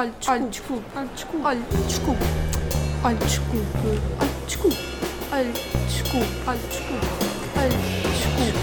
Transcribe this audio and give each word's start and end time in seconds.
Olha, 0.00 0.12
desculpe. 0.48 0.86
Olha, 0.96 1.06
desculpe. 1.08 1.44
Olha, 1.44 1.60
desculpe. 1.86 2.24
Olha, 3.04 3.16
desculpe. 3.18 3.76
Olha, 4.16 4.32
desculpe. 4.46 4.76
Olha, 5.30 5.52
desculpe. 5.52 6.26
Olha, 6.46 6.58
desculpe. 6.58 7.06
Olha, 7.58 7.68
desculpe. 8.08 8.60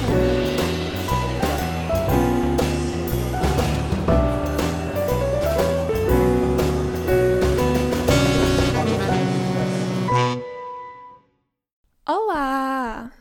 Olá! 12.08 13.12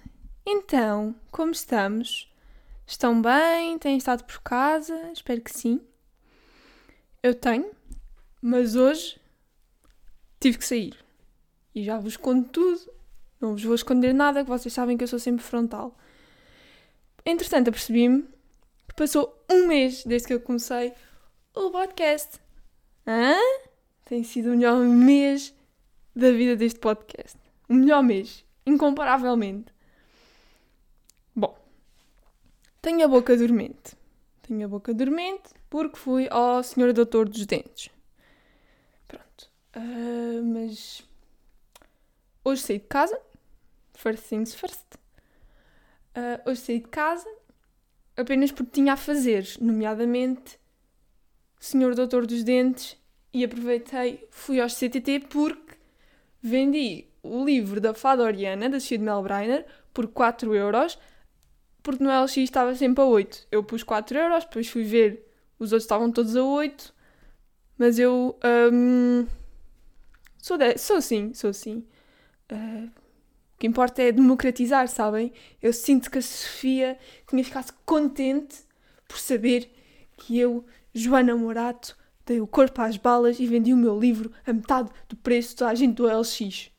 Então, 0.46 1.14
como 1.30 1.53
estamos? 1.53 2.33
Estão 2.87 3.21
bem? 3.21 3.79
Têm 3.79 3.98
estado 3.98 4.25
por 4.25 4.41
casa? 4.41 5.11
Espero 5.12 5.43
que 5.43 5.53
sim. 5.53 5.83
Eu 7.23 7.35
tenho, 7.35 7.75
mas 8.47 8.77
hoje 8.77 9.21
tive 10.39 10.59
que 10.59 10.64
sair. 10.64 10.95
E 11.75 11.82
já 11.82 11.99
vos 11.99 12.17
conto 12.17 12.49
tudo. 12.50 12.93
Não 13.41 13.54
vos 13.54 13.64
vou 13.64 13.75
esconder 13.75 14.14
nada, 14.14 14.45
que 14.45 14.49
vocês 14.49 14.73
sabem 14.73 14.96
que 14.96 15.03
eu 15.03 15.09
sou 15.09 15.18
sempre 15.18 15.43
frontal. 15.43 15.99
Entretanto, 17.25 17.71
apercebi-me 17.71 18.23
que 18.89 18.95
passou 18.95 19.37
um 19.51 19.67
mês 19.67 20.04
desde 20.04 20.29
que 20.29 20.35
eu 20.35 20.40
comecei 20.40 20.93
o 21.57 21.73
podcast. 21.73 22.39
Hã? 23.04 23.35
Tem 24.04 24.23
sido 24.23 24.53
o 24.53 24.57
melhor 24.57 24.79
mês 24.79 25.53
da 26.15 26.31
vida 26.31 26.54
deste 26.54 26.79
podcast. 26.79 27.37
O 27.68 27.75
melhor 27.75 28.04
mês, 28.04 28.45
incomparavelmente. 28.65 29.75
Bom, 31.35 31.59
tenho 32.81 33.05
a 33.06 33.09
boca 33.09 33.37
dormente. 33.37 33.97
Tenho 34.42 34.67
a 34.67 34.69
boca 34.69 34.95
dormente 34.95 35.51
porque 35.69 35.97
fui 35.97 36.28
ao 36.31 36.62
senhor 36.62 36.92
doutor 36.92 37.28
dos 37.28 37.45
dentes. 37.45 37.95
Ah, 39.77 40.41
mas 40.42 41.06
hoje 42.42 42.62
saí 42.62 42.78
de 42.78 42.87
casa. 42.87 43.20
First 43.95 44.27
things 44.27 44.55
first. 44.55 44.87
Ah, 46.14 46.41
hoje 46.47 46.61
saí 46.62 46.81
de 46.81 46.89
casa 46.89 47.28
apenas 48.17 48.51
porque 48.51 48.73
tinha 48.73 48.95
a 48.95 48.97
fazer, 48.97 49.47
nomeadamente 49.61 50.59
senhor 51.61 51.95
doutor 51.95 52.27
dos 52.27 52.42
dentes 52.42 52.97
e 53.33 53.45
aproveitei, 53.45 54.27
fui 54.31 54.59
aos 54.61 54.75
CTT 54.75 55.27
porque 55.28 55.77
vendi 56.42 57.06
o 57.23 57.45
livro 57.45 57.79
da 57.79 57.92
Fada 57.92 58.23
Oriana, 58.23 58.70
da 58.70 58.81
Sofia 58.81 58.97
de 58.97 59.05
Melbreiner, 59.05 59.67
por 59.92 60.08
4 60.08 60.55
euros, 60.55 60.98
porque 61.83 62.03
no 62.03 62.11
LX 62.11 62.36
estava 62.39 62.75
sempre 62.75 63.03
a 63.03 63.06
8. 63.06 63.47
Eu 63.51 63.62
pus 63.62 63.83
4 63.83 64.17
euros, 64.19 64.45
depois 64.45 64.69
fui 64.69 64.84
ver, 64.84 65.31
os 65.58 65.73
outros 65.73 65.84
estavam 65.84 66.11
todos 66.11 66.34
a 66.34 66.42
8, 66.42 66.95
mas 67.77 67.98
eu 67.98 68.39
hum, 68.73 69.27
sou, 70.47 70.56
de, 70.56 70.78
sou 70.78 70.97
assim, 70.97 71.34
sou 71.34 71.50
assim. 71.50 71.84
Uh, 72.52 72.86
o 72.86 73.58
que 73.58 73.66
importa 73.66 74.00
é 74.00 74.12
democratizar, 74.12 74.86
sabem? 74.86 75.33
Eu 75.61 75.72
sinto 75.72 76.08
que 76.08 76.19
a 76.19 76.22
Sofia 76.22 76.97
tinha 77.28 77.42
ficado 77.42 77.75
contente 77.84 78.58
por 79.08 79.19
saber 79.19 79.69
que 80.17 80.39
eu, 80.39 80.64
Joana 80.94 81.34
Morato, 81.34 81.98
dei 82.24 82.41
o 82.41 82.47
corpo 82.47 82.80
às 82.80 82.97
balas 82.97 83.41
e 83.41 83.47
vendi 83.47 83.72
o 83.72 83.77
meu 83.77 83.98
livro 83.98 84.30
a 84.47 84.52
metade 84.52 84.89
do 85.08 85.17
preço 85.17 85.56
da 85.56 85.74
gente 85.74 85.97
do 85.97 86.06
LX. 86.06 86.70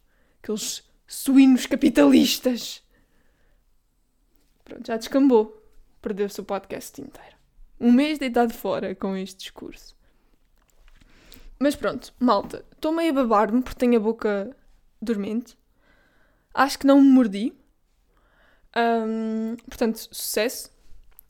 Aqueles 0.41 0.89
suínos 1.05 1.65
capitalistas. 1.65 2.81
Pronto, 4.63 4.88
já 4.88 4.95
descambou. 4.95 5.61
Perdeu-se 6.01 6.39
o 6.39 6.45
podcast 6.45 7.01
inteiro. 7.01 7.35
Um 7.77 7.91
mês 7.91 8.17
deitado 8.17 8.53
fora 8.53 8.95
com 8.95 9.13
este 9.17 9.39
discurso. 9.39 9.97
Mas 11.59 11.75
pronto, 11.75 12.13
malta, 12.19 12.63
estou 12.72 12.91
meio 12.91 13.11
a 13.11 13.23
babar-me 13.23 13.61
porque 13.61 13.80
tenho 13.80 13.97
a 13.97 14.00
boca 14.00 14.55
dormente. 15.02 15.58
Acho 16.53 16.80
que 16.80 16.88
não 16.88 17.02
me 17.02 17.09
mordi. 17.09 17.53
Ahm, 18.75 19.56
portanto, 19.68 19.97
sucesso. 20.12 20.72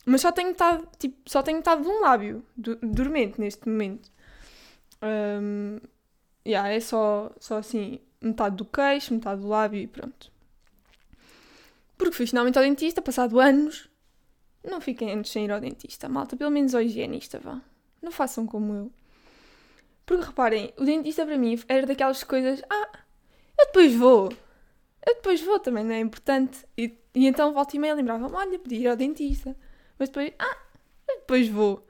Mas 0.04 0.20
só 0.22 0.32
tenho 0.32 0.48
metade, 0.48 0.84
tipo, 0.98 1.16
só 1.30 1.42
tenho 1.42 1.58
metade 1.58 1.82
de 1.82 1.88
um 1.88 2.00
lábio 2.00 2.44
do- 2.56 2.76
dormente 2.76 3.40
neste 3.40 3.68
momento. 3.68 4.10
Um, 5.02 5.78
yeah, 6.46 6.68
é 6.70 6.80
só, 6.80 7.30
só 7.38 7.58
assim, 7.58 8.00
metade 8.20 8.56
do 8.56 8.64
queixo, 8.64 9.14
metade 9.14 9.40
do 9.42 9.48
lábio 9.48 9.80
e 9.80 9.86
pronto. 9.86 10.32
Porque 11.96 12.14
fui 12.14 12.26
finalmente 12.26 12.58
ao 12.58 12.64
dentista, 12.64 13.02
passado 13.02 13.38
anos. 13.40 13.88
Não 14.64 14.80
fiquem 14.80 15.12
antes 15.12 15.32
sem 15.32 15.44
ir 15.44 15.52
ao 15.52 15.60
dentista, 15.60 16.08
malta. 16.08 16.36
Pelo 16.36 16.50
menos 16.50 16.74
ao 16.74 16.82
higienista, 16.82 17.38
vá. 17.38 17.60
Não 18.02 18.10
façam 18.12 18.46
como 18.46 18.72
eu. 18.74 18.92
Porque 20.08 20.24
reparem, 20.24 20.72
o 20.78 20.86
dentista 20.86 21.26
para 21.26 21.36
mim 21.36 21.62
era 21.68 21.86
daquelas 21.86 22.24
coisas. 22.24 22.62
Ah, 22.70 22.88
eu 23.58 23.66
depois 23.66 23.94
vou. 23.94 24.32
Eu 25.06 25.14
depois 25.16 25.42
vou 25.42 25.60
também, 25.60 25.84
não 25.84 25.92
é 25.92 26.00
importante. 26.00 26.66
E, 26.78 26.98
e 27.14 27.26
então 27.26 27.52
volta 27.52 27.76
e 27.76 27.78
meia 27.78 27.92
lembrava-me: 27.92 28.34
olha, 28.34 28.58
podia 28.58 28.78
ir 28.78 28.86
ao 28.88 28.96
dentista. 28.96 29.54
Mas 29.98 30.08
depois, 30.08 30.32
ah, 30.38 30.56
eu 31.06 31.16
depois 31.18 31.46
vou. 31.50 31.86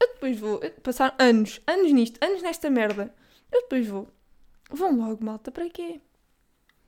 Eu 0.00 0.08
depois 0.14 0.38
vou. 0.38 0.60
Passaram 0.82 1.14
anos, 1.18 1.60
anos 1.66 1.92
nisto, 1.92 2.18
anos 2.24 2.40
nesta 2.40 2.70
merda. 2.70 3.14
Eu 3.52 3.60
depois 3.60 3.86
vou. 3.86 4.08
Vão 4.70 4.96
logo, 4.96 5.22
malta, 5.22 5.52
para 5.52 5.68
quê? 5.68 6.00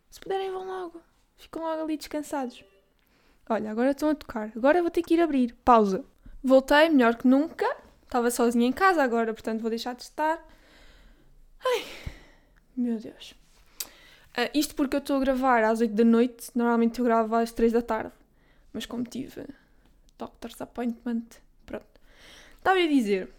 Se 0.09 0.19
puderem, 0.19 0.51
vão 0.51 0.67
logo. 0.67 1.03
Ficam 1.37 1.63
logo 1.63 1.83
ali 1.83 1.99
descansados. 1.99 2.65
Olha, 3.51 3.71
agora 3.71 3.91
estão 3.91 4.09
a 4.09 4.15
tocar. 4.15 4.51
Agora 4.57 4.81
vou 4.81 4.91
ter 4.91 5.03
que 5.03 5.13
ir 5.13 5.21
abrir. 5.21 5.55
Pausa. 5.63 6.07
Voltei, 6.43 6.89
melhor 6.89 7.17
que 7.17 7.29
nunca. 7.29 7.67
Estava 8.05 8.31
sozinha 8.31 8.67
em 8.67 8.73
casa 8.73 9.03
agora, 9.03 9.35
portanto 9.35 9.61
vou 9.61 9.69
deixar 9.69 9.95
de 9.95 10.05
estar. 10.05 10.43
Ai, 11.65 11.85
meu 12.77 12.99
Deus. 12.99 13.35
Ah, 14.37 14.51
isto 14.53 14.75
porque 14.75 14.97
eu 14.97 15.01
estou 15.01 15.17
a 15.17 15.21
gravar 15.21 15.63
às 15.65 15.81
8 15.81 15.95
da 15.95 16.05
noite. 16.05 16.51
Normalmente 16.55 16.99
eu 16.99 17.05
gravo 17.05 17.35
às 17.37 17.53
3 17.53 17.73
da 17.73 17.83
tarde. 17.83 18.13
Mas 18.73 18.87
como 18.87 19.05
tive 19.05 19.47
doctor's 20.19 20.61
appointment, 20.61 21.25
pronto. 21.65 22.01
Estava 22.59 22.79
a 22.79 22.87
dizer. 22.87 23.31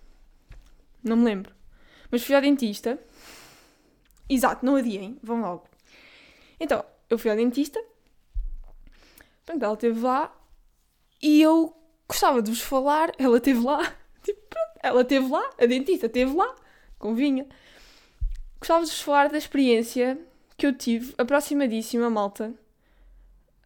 Não 1.04 1.18
me 1.18 1.26
lembro. 1.26 1.54
Mas 2.10 2.24
fui 2.24 2.36
ao 2.36 2.42
dentista. 2.42 3.00
Exato, 4.30 4.66
não 4.66 4.76
adiem. 4.76 5.18
Vão 5.22 5.42
logo. 5.42 5.68
Então, 6.60 6.84
eu 7.10 7.18
fui 7.18 7.30
ao 7.30 7.38
dentista. 7.38 7.84
Pronto, 9.46 9.64
ela 9.64 9.74
esteve 9.74 10.00
lá. 10.00 10.36
E 11.22 11.42
eu 11.42 11.76
gostava 12.08 12.42
de 12.42 12.52
vos 12.52 12.62
falar. 12.62 13.12
Ela 13.18 13.38
esteve 13.38 13.62
lá. 13.62 13.80
Tipo, 14.24 14.42
pronto, 14.50 14.80
ela 14.82 15.02
esteve 15.02 15.28
lá. 15.28 15.50
A 15.60 15.66
dentista 15.66 16.08
esteve 16.08 16.34
lá. 16.34 16.56
Convinha. 16.98 17.46
Gostava 18.66 18.84
de 18.84 18.90
vos 18.90 19.02
falar 19.02 19.30
da 19.30 19.38
experiência 19.38 20.20
que 20.58 20.66
eu 20.66 20.74
tive, 20.76 21.14
aproximadíssima, 21.20 22.10
malta. 22.10 22.52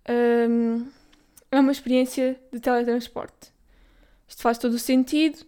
Hum, 0.09 0.91
é 1.49 1.57
uma 1.57 1.71
experiência 1.71 2.37
de 2.51 2.59
teletransporte. 2.59 3.53
Isto 4.27 4.41
faz 4.41 4.57
todo 4.57 4.73
o 4.73 4.77
sentido. 4.79 5.45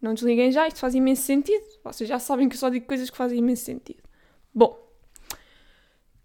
Não 0.00 0.14
desliguem 0.14 0.50
já, 0.50 0.66
isto 0.66 0.80
faz 0.80 0.94
imenso 0.94 1.20
sentido. 1.20 1.66
Vocês 1.84 2.08
já 2.08 2.18
sabem 2.18 2.48
que 2.48 2.54
eu 2.54 2.58
só 2.58 2.70
digo 2.70 2.86
coisas 2.86 3.10
que 3.10 3.16
fazem 3.18 3.40
imenso 3.40 3.66
sentido. 3.66 4.02
Bom, 4.54 4.82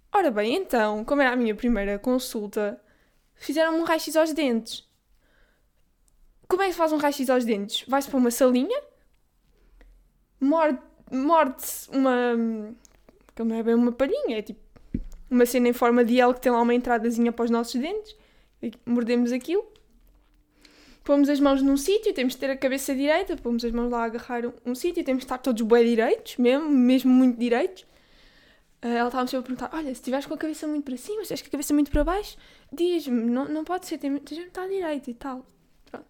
ora 0.10 0.32
bem, 0.32 0.56
então, 0.56 1.04
como 1.04 1.22
era 1.22 1.34
a 1.34 1.36
minha 1.36 1.54
primeira 1.54 2.00
consulta, 2.00 2.82
fizeram-me 3.36 3.80
um 3.80 3.84
raio-x 3.84 4.16
aos 4.16 4.32
dentes. 4.32 4.88
Como 6.48 6.62
é 6.62 6.68
que 6.68 6.72
se 6.72 6.78
faz 6.78 6.94
um 6.94 6.98
raio-x 6.98 7.30
aos 7.30 7.44
dentes? 7.44 7.84
Vai-se 7.90 8.10
para 8.10 8.18
uma 8.20 8.32
salinha, 8.32 8.82
morde- 10.40 10.93
morde-se 11.14 11.90
uma. 11.92 12.36
que 13.36 13.44
não 13.44 13.56
é 13.56 13.64
bem 13.64 13.76
uma 13.76 13.92
palhinha, 13.92 14.38
é 14.38 14.42
tipo 14.42 14.60
uma 15.30 15.46
cena 15.46 15.70
em 15.70 15.74
forma 15.74 16.04
de 16.04 16.20
L 16.20 16.34
que 16.34 16.42
tem 16.42 16.52
lá 16.52 16.62
uma 16.62 16.74
entradazinha 16.74 17.32
para 17.32 17.46
os 17.46 17.52
nossos 17.52 17.80
dentes. 17.80 18.16
Mordemos 18.86 19.32
aquilo, 19.32 19.66
pomos 21.04 21.28
as 21.28 21.40
mãos 21.40 21.62
num 21.62 21.76
sítio, 21.76 22.14
temos 22.14 22.34
de 22.34 22.40
ter 22.40 22.50
a 22.50 22.58
cabeça 22.58 22.96
direita, 22.96 23.36
pomos 23.36 23.66
as 23.66 23.72
mãos 23.72 23.90
lá 23.90 24.04
a 24.04 24.06
agarrar 24.06 24.46
um, 24.46 24.54
um 24.66 24.76
sítio, 24.76 25.04
temos 25.04 25.22
de 25.22 25.26
estar 25.26 25.38
todos 25.38 25.62
bem 25.62 25.86
direitos, 25.86 26.38
mesmo, 26.38 26.70
mesmo 26.70 27.12
muito 27.12 27.38
direitos. 27.38 27.86
Ah, 28.82 28.88
ela 28.90 29.08
estava-me 29.08 29.30
sempre 29.30 29.54
a 29.54 29.56
perguntar: 29.56 29.78
Olha, 29.78 29.86
se 29.88 29.94
estiveres 29.94 30.26
com 30.26 30.34
a 30.34 30.38
cabeça 30.38 30.68
muito 30.68 30.86
para 30.86 30.98
cima, 30.98 31.18
se 31.18 31.34
estiveres 31.34 31.42
com 31.42 31.48
a 31.48 31.52
cabeça 31.52 31.74
muito 31.74 31.92
para 31.92 32.04
baixo, 32.04 32.38
diz-me, 32.72 33.30
não, 33.30 33.46
não 33.46 33.64
pode 33.64 33.86
ser, 33.86 33.98
tens 33.98 34.22
de 34.22 34.42
estar 34.42 34.68
direito 34.68 35.10
e 35.10 35.14
tal. 35.14 35.46
Pronto. 35.90 36.06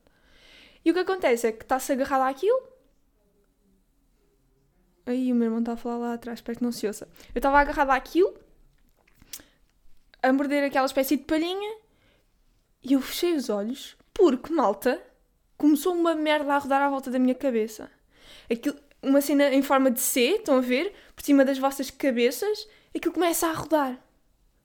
E 0.83 0.91
o 0.91 0.93
que 0.93 0.99
acontece 0.99 1.47
é 1.47 1.51
que 1.51 1.63
está-se 1.63 1.91
agarrado 1.91 2.29
àquilo. 2.29 2.72
Aí 5.05 5.31
o 5.31 5.35
meu 5.35 5.45
irmão 5.45 5.59
está 5.59 5.73
a 5.73 5.77
falar 5.77 5.97
lá 5.97 6.13
atrás, 6.13 6.39
espero 6.39 6.57
que 6.57 6.63
não 6.63 6.71
se 6.71 6.87
ouça. 6.87 7.07
Eu 7.33 7.39
estava 7.39 7.59
agarrada 7.59 7.93
àquilo, 7.93 8.33
a 10.21 10.31
morder 10.31 10.63
aquela 10.63 10.85
espécie 10.85 11.17
de 11.17 11.23
palhinha, 11.23 11.77
e 12.81 12.93
eu 12.93 13.01
fechei 13.01 13.35
os 13.35 13.49
olhos, 13.49 13.97
porque, 14.13 14.53
malta, 14.53 15.01
começou 15.57 15.93
uma 15.93 16.15
merda 16.15 16.53
a 16.53 16.57
rodar 16.57 16.81
à 16.81 16.89
volta 16.89 17.11
da 17.11 17.19
minha 17.19 17.35
cabeça. 17.35 17.89
Aquilo, 18.49 18.77
uma 19.01 19.19
cena 19.19 19.53
em 19.53 19.61
forma 19.61 19.91
de 19.91 19.99
C, 19.99 20.37
estão 20.37 20.57
a 20.57 20.61
ver? 20.61 20.93
Por 21.15 21.23
cima 21.23 21.43
das 21.43 21.57
vossas 21.57 21.89
cabeças, 21.89 22.67
aquilo 22.95 23.13
começa 23.13 23.47
a 23.47 23.53
rodar. 23.53 23.99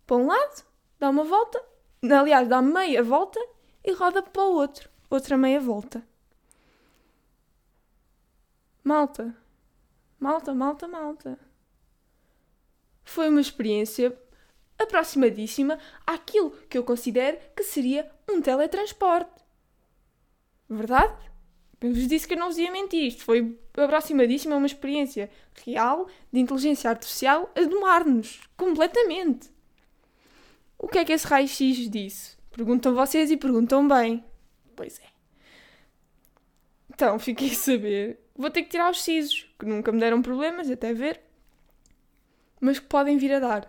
Para 0.06 0.16
um 0.16 0.26
lado, 0.26 0.64
dá 0.98 1.10
uma 1.10 1.24
volta, 1.24 1.60
aliás, 2.02 2.46
dá 2.48 2.62
meia 2.62 3.02
volta 3.02 3.40
e 3.84 3.92
roda 3.92 4.22
para 4.22 4.42
o 4.42 4.54
outro. 4.54 4.88
Outra 5.10 5.36
meia 5.36 5.60
volta. 5.60 6.02
Malta, 8.84 9.34
malta, 10.18 10.54
malta, 10.54 10.88
malta. 10.88 11.38
Foi 13.04 13.28
uma 13.28 13.40
experiência 13.40 14.16
aproximadíssima 14.78 15.78
àquilo 16.06 16.50
que 16.68 16.78
eu 16.78 16.84
considero 16.84 17.38
que 17.56 17.62
seria 17.62 18.10
um 18.28 18.40
teletransporte. 18.40 19.42
Verdade? 20.68 21.28
Eu 21.80 21.94
vos 21.94 22.06
disse 22.06 22.26
que 22.26 22.34
eu 22.34 22.38
não 22.38 22.48
vos 22.48 22.58
ia 22.58 22.70
mentir. 22.70 23.06
Isto 23.06 23.24
foi 23.24 23.58
aproximadíssimo 23.76 24.54
a 24.54 24.56
uma 24.56 24.66
experiência 24.66 25.30
real 25.64 26.08
de 26.32 26.40
inteligência 26.40 26.90
artificial 26.90 27.50
a 27.54 27.62
domar-nos 27.62 28.40
completamente. 28.56 29.50
O 30.78 30.86
que 30.88 30.98
é 30.98 31.04
que 31.04 31.12
esse 31.12 31.26
raio-x 31.26 31.88
disse? 31.90 32.36
Perguntam 32.50 32.94
vocês 32.94 33.30
e 33.30 33.36
perguntam 33.36 33.86
bem. 33.86 34.24
Pois 34.76 34.98
é. 35.00 35.08
Então, 36.92 37.18
fiquei 37.18 37.50
a 37.50 37.54
saber. 37.54 38.18
Vou 38.38 38.50
ter 38.50 38.62
que 38.62 38.68
tirar 38.68 38.88
os 38.88 39.02
sisos, 39.02 39.52
que 39.58 39.66
nunca 39.66 39.90
me 39.90 39.98
deram 39.98 40.22
problemas, 40.22 40.70
até 40.70 40.94
ver, 40.94 41.20
mas 42.60 42.78
que 42.78 42.86
podem 42.86 43.18
vir 43.18 43.32
a 43.32 43.40
dar. 43.40 43.68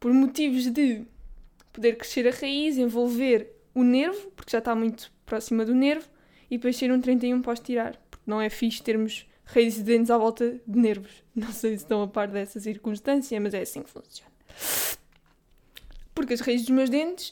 Por 0.00 0.12
motivos 0.12 0.66
de 0.66 1.06
poder 1.72 1.96
crescer 1.96 2.26
a 2.26 2.32
raiz, 2.32 2.76
envolver 2.76 3.48
o 3.72 3.84
nervo, 3.84 4.32
porque 4.32 4.50
já 4.50 4.58
está 4.58 4.74
muito 4.74 5.12
próxima 5.24 5.64
do 5.64 5.72
nervo, 5.72 6.08
e 6.50 6.56
depois 6.58 6.76
ser 6.76 6.90
um 6.90 7.00
31 7.00 7.40
pós 7.40 7.60
tirar. 7.60 7.96
Porque 8.10 8.24
não 8.28 8.40
é 8.40 8.50
fixe 8.50 8.82
termos 8.82 9.24
raízes 9.44 9.78
de 9.78 9.84
dentes 9.84 10.10
à 10.10 10.18
volta 10.18 10.60
de 10.66 10.78
nervos. 10.78 11.22
Não 11.32 11.52
sei 11.52 11.70
se 11.76 11.84
estão 11.84 12.02
a 12.02 12.08
par 12.08 12.26
dessa 12.26 12.58
circunstância, 12.58 13.40
mas 13.40 13.54
é 13.54 13.60
assim 13.60 13.84
que 13.84 13.90
funciona. 13.90 14.32
Porque 16.12 16.34
as 16.34 16.40
raízes 16.40 16.66
dos 16.66 16.74
meus 16.74 16.90
dentes, 16.90 17.30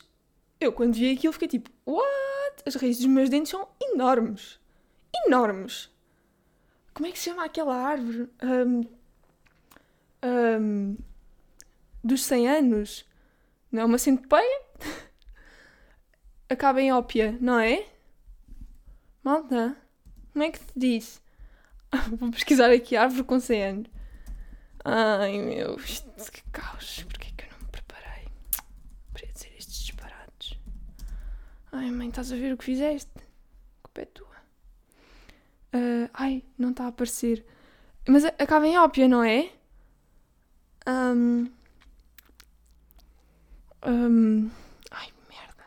eu 0.61 0.73
quando 0.73 0.95
vi 0.95 1.13
aquilo 1.13 1.33
fiquei 1.33 1.49
tipo, 1.49 1.69
what? 1.85 2.63
As 2.65 2.77
raízes 2.77 3.03
dos 3.03 3.11
meus 3.11 3.29
dentes 3.29 3.51
são 3.51 3.67
enormes. 3.81 4.61
Enormes. 5.27 5.91
Como 6.97 7.07
é 7.07 7.13
que 7.13 7.19
se 7.19 7.27
chama 7.27 7.45
aquela 7.45 7.77
árvore? 7.77 8.27
Um, 8.43 8.81
um, 10.25 10.97
dos 12.03 12.25
100 12.25 12.49
anos? 12.49 13.05
Não 13.71 13.83
é 13.83 13.85
uma 13.85 13.99
centopeia? 13.99 14.63
Acaba 16.49 16.81
em 16.81 16.91
ópia, 16.95 17.37
não 17.39 17.61
é? 17.61 17.87
Malta, 19.23 19.77
como 20.33 20.43
é 20.43 20.51
que 20.51 20.59
se 20.59 20.73
diz? 20.75 21.23
Vou 22.19 22.31
pesquisar 22.31 22.71
aqui 22.71 22.97
árvore 22.97 23.25
com 23.25 23.39
100 23.39 23.63
anos. 23.63 23.91
Ai 24.83 25.39
meu, 25.39 25.77
que 25.77 26.43
caos. 26.51 27.05
Porquê 27.11 27.31
que 27.37 27.45
eu 27.45 27.51
não 27.51 27.59
me 27.59 27.73
preparei? 27.73 28.25
Para 29.13 29.27
dizer 29.27 29.53
estes 29.59 29.81
disparados. 29.81 30.59
Ai 31.73 31.91
mãe, 31.91 32.09
estás 32.09 32.33
a 32.33 32.37
ver 32.37 32.55
o 32.55 32.57
que 32.57 32.65
fizeste? 32.65 33.13
A 33.19 33.83
culpa 33.83 34.01
é. 34.01 34.26
Uh, 35.77 36.09
ai, 36.15 36.43
não 36.57 36.71
está 36.71 36.85
a 36.85 36.89
aparecer. 36.89 37.45
Mas 38.09 38.25
acaba 38.25 38.67
em 38.67 38.79
ópia, 38.79 39.07
não 39.07 39.23
é? 39.23 39.51
Um, 40.89 41.51
um, 43.85 44.51
ai, 44.91 45.09
merda. 45.29 45.65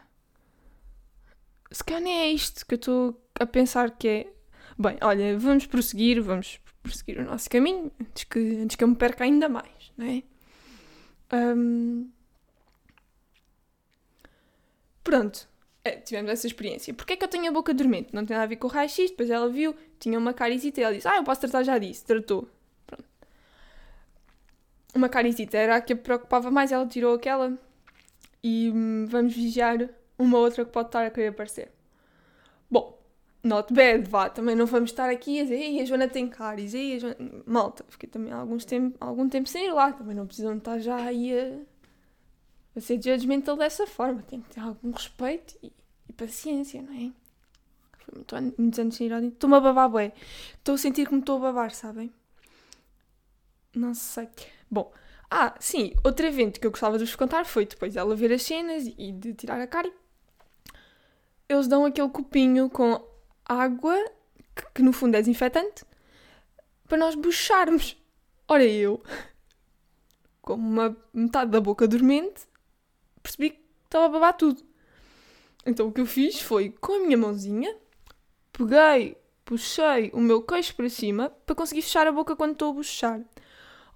Se 1.72 1.84
calhar 1.84 2.02
nem 2.02 2.22
é 2.22 2.32
isto 2.32 2.66
que 2.66 2.76
eu 2.76 2.78
estou 2.78 3.22
a 3.40 3.46
pensar 3.46 3.92
que 3.92 4.08
é. 4.08 4.34
Bem, 4.78 4.98
olha, 5.02 5.38
vamos 5.38 5.66
prosseguir, 5.66 6.22
vamos 6.24 6.60
prosseguir 6.82 7.20
o 7.20 7.26
nosso 7.26 7.50
caminho 7.50 7.92
antes 8.00 8.24
que, 8.24 8.40
antes 8.62 8.76
que 8.78 8.84
eu 8.84 8.88
me 8.88 8.96
perca 8.96 9.26
ainda 9.26 9.50
mais, 9.50 9.92
não 9.98 10.06
é? 10.08 10.24
Um... 11.34 12.10
Pronto, 15.04 15.49
tivemos 16.04 16.32
essa 16.32 16.48
experiência. 16.48 16.94
Porquê 16.94 17.14
é 17.14 17.18
que 17.18 17.24
eu 17.24 17.28
tenho 17.28 17.48
a 17.48 17.52
boca 17.52 17.74
dormente? 17.74 18.14
Não 18.14 18.26
tem 18.26 18.36
nada 18.36 18.44
a 18.44 18.48
ver 18.48 18.58
com 18.58 18.68
o 18.68 18.70
raio-x, 18.70 19.12
depois 19.12 19.30
ela 19.30 19.50
viu, 19.50 19.76
tinha 20.00 20.18
uma 20.18 20.34
carisita 20.34 20.80
e 20.80 20.84
ela 20.84 20.94
disse: 20.94 21.08
Ah, 21.08 21.18
eu 21.18 21.24
posso 21.24 21.42
tratar 21.42 21.64
já 21.64 21.78
disso. 21.78 22.06
Tratou. 22.06 22.48
Pronto. 22.86 23.06
Uma 24.94 25.10
carisita 25.10 25.58
era 25.58 25.76
a 25.78 25.82
que 25.82 25.94
a 25.94 25.96
preocupava 25.96 26.52
mais, 26.52 26.72
ela 26.72 26.86
tirou 26.88 27.14
aquela 27.16 27.58
e 28.44 28.72
hum, 28.74 29.06
vamos 29.08 29.34
vigiar 29.34 29.90
uma 30.18 30.38
outra 30.38 30.66
que 30.66 30.72
pode 30.72 30.90
estar 30.90 31.06
a 31.06 31.10
querer 31.10 31.28
aparecer. 31.28 31.72
Bom, 32.70 32.98
not 33.44 33.74
bad, 33.74 34.08
vá, 34.10 34.30
também 34.30 34.56
não 34.56 34.66
vamos 34.66 34.92
estar 34.92 35.10
aqui 35.10 35.40
a 35.40 35.44
dizer, 35.44 35.56
ei, 35.56 35.82
a 35.82 35.86
Joana 35.86 36.08
tem 36.08 36.28
cáries, 36.28 36.74
ei, 36.74 36.96
a 36.96 37.00
Joana... 37.00 37.16
Malta, 37.46 37.86
fiquei 37.90 38.10
também 38.10 38.32
alguns 38.32 38.66
tempo, 38.66 38.98
algum 39.00 39.28
tempo 39.30 39.48
sem 39.50 39.68
ir 39.68 39.72
lá, 39.72 39.92
também 39.92 40.16
não 40.16 40.28
precisam 40.28 40.58
estar 40.58 40.80
já 40.80 40.96
aí 40.98 41.38
a, 41.38 41.58
a 42.76 42.82
ser 42.82 43.02
judgmental 43.02 43.58
dessa 43.58 43.88
forma, 43.88 44.22
tem 44.24 44.42
que 44.42 44.50
ter 44.50 44.60
algum 44.60 44.92
respeito 44.92 45.58
e, 45.64 45.72
e 46.08 46.14
paciência, 46.14 46.82
não 46.82 46.94
é? 46.94 47.12
Foi 48.00 48.14
muito, 48.16 48.62
muitos 48.62 48.80
anos 48.80 48.96
sem 48.96 49.08
ir 49.08 49.14
ao 49.14 49.22
Estou-me 49.22 49.56
a 49.56 49.60
babar, 49.60 49.90
bué. 49.90 50.14
Estou 50.56 50.76
a 50.76 50.78
sentir 50.78 51.08
que 51.08 51.14
me 51.14 51.20
estou 51.20 51.38
a 51.38 51.52
babar, 51.52 51.72
sabem? 51.72 52.12
Não 53.76 53.94
sei. 53.94 54.30
Bom, 54.70 54.92
ah, 55.30 55.56
sim, 55.60 55.94
outro 56.04 56.26
evento 56.26 56.60
que 56.60 56.66
eu 56.66 56.72
gostava 56.72 56.98
de 56.98 57.06
vos 57.06 57.16
contar 57.16 57.46
foi 57.46 57.66
depois 57.66 57.96
ela 57.96 58.16
ver 58.16 58.32
as 58.34 58.42
cenas 58.42 58.88
e 58.98 59.12
de 59.12 59.34
tirar 59.34 59.62
a 59.62 59.68
cara. 59.68 59.92
Eles 61.48 61.68
dão 61.68 61.86
aquele 61.86 62.10
copinho 62.10 62.70
com 62.70 63.04
água, 63.46 63.96
que, 64.56 64.64
que 64.76 64.82
no 64.82 64.94
fundo 64.94 65.16
é 65.16 65.20
desinfetante, 65.20 65.84
para 66.88 66.98
nós 66.98 67.16
bucharmos. 67.16 67.96
Ora, 68.48 68.66
eu, 68.66 69.04
com 70.42 70.56
uma 70.56 70.98
metade 71.14 71.52
da 71.52 71.62
boca 71.62 71.88
dormente, 71.88 72.49
percebi 73.22 73.52
que 73.52 73.62
estava 73.86 74.06
a 74.06 74.10
babar 74.10 74.34
tudo. 74.38 74.64
Então 75.66 75.88
o 75.88 75.92
que 75.92 76.02
eu 76.02 76.06
fiz 76.06 76.42
foi, 76.42 76.70
com 76.70 76.94
a 76.94 77.00
minha 77.00 77.18
mãozinha, 77.18 77.76
peguei, 78.52 79.18
puxei 79.46 80.10
o 80.14 80.20
meu 80.20 80.42
queixo 80.42 80.76
para 80.76 80.90
cima 80.90 81.30
para 81.46 81.56
conseguir 81.56 81.82
fechar 81.82 82.08
a 82.08 82.12
boca 82.12 82.36
quando 82.36 82.54
estou 82.54 82.72
a 82.72 82.74
buchar. 82.74 83.22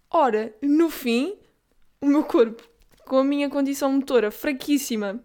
Ora, 0.10 0.54
no 0.62 0.90
fim, 0.90 1.38
o 2.02 2.06
meu 2.06 2.24
corpo, 2.24 2.64
com 3.06 3.18
a 3.18 3.24
minha 3.24 3.50
condição 3.50 3.92
motora 3.92 4.30
fraquíssima, 4.30 5.24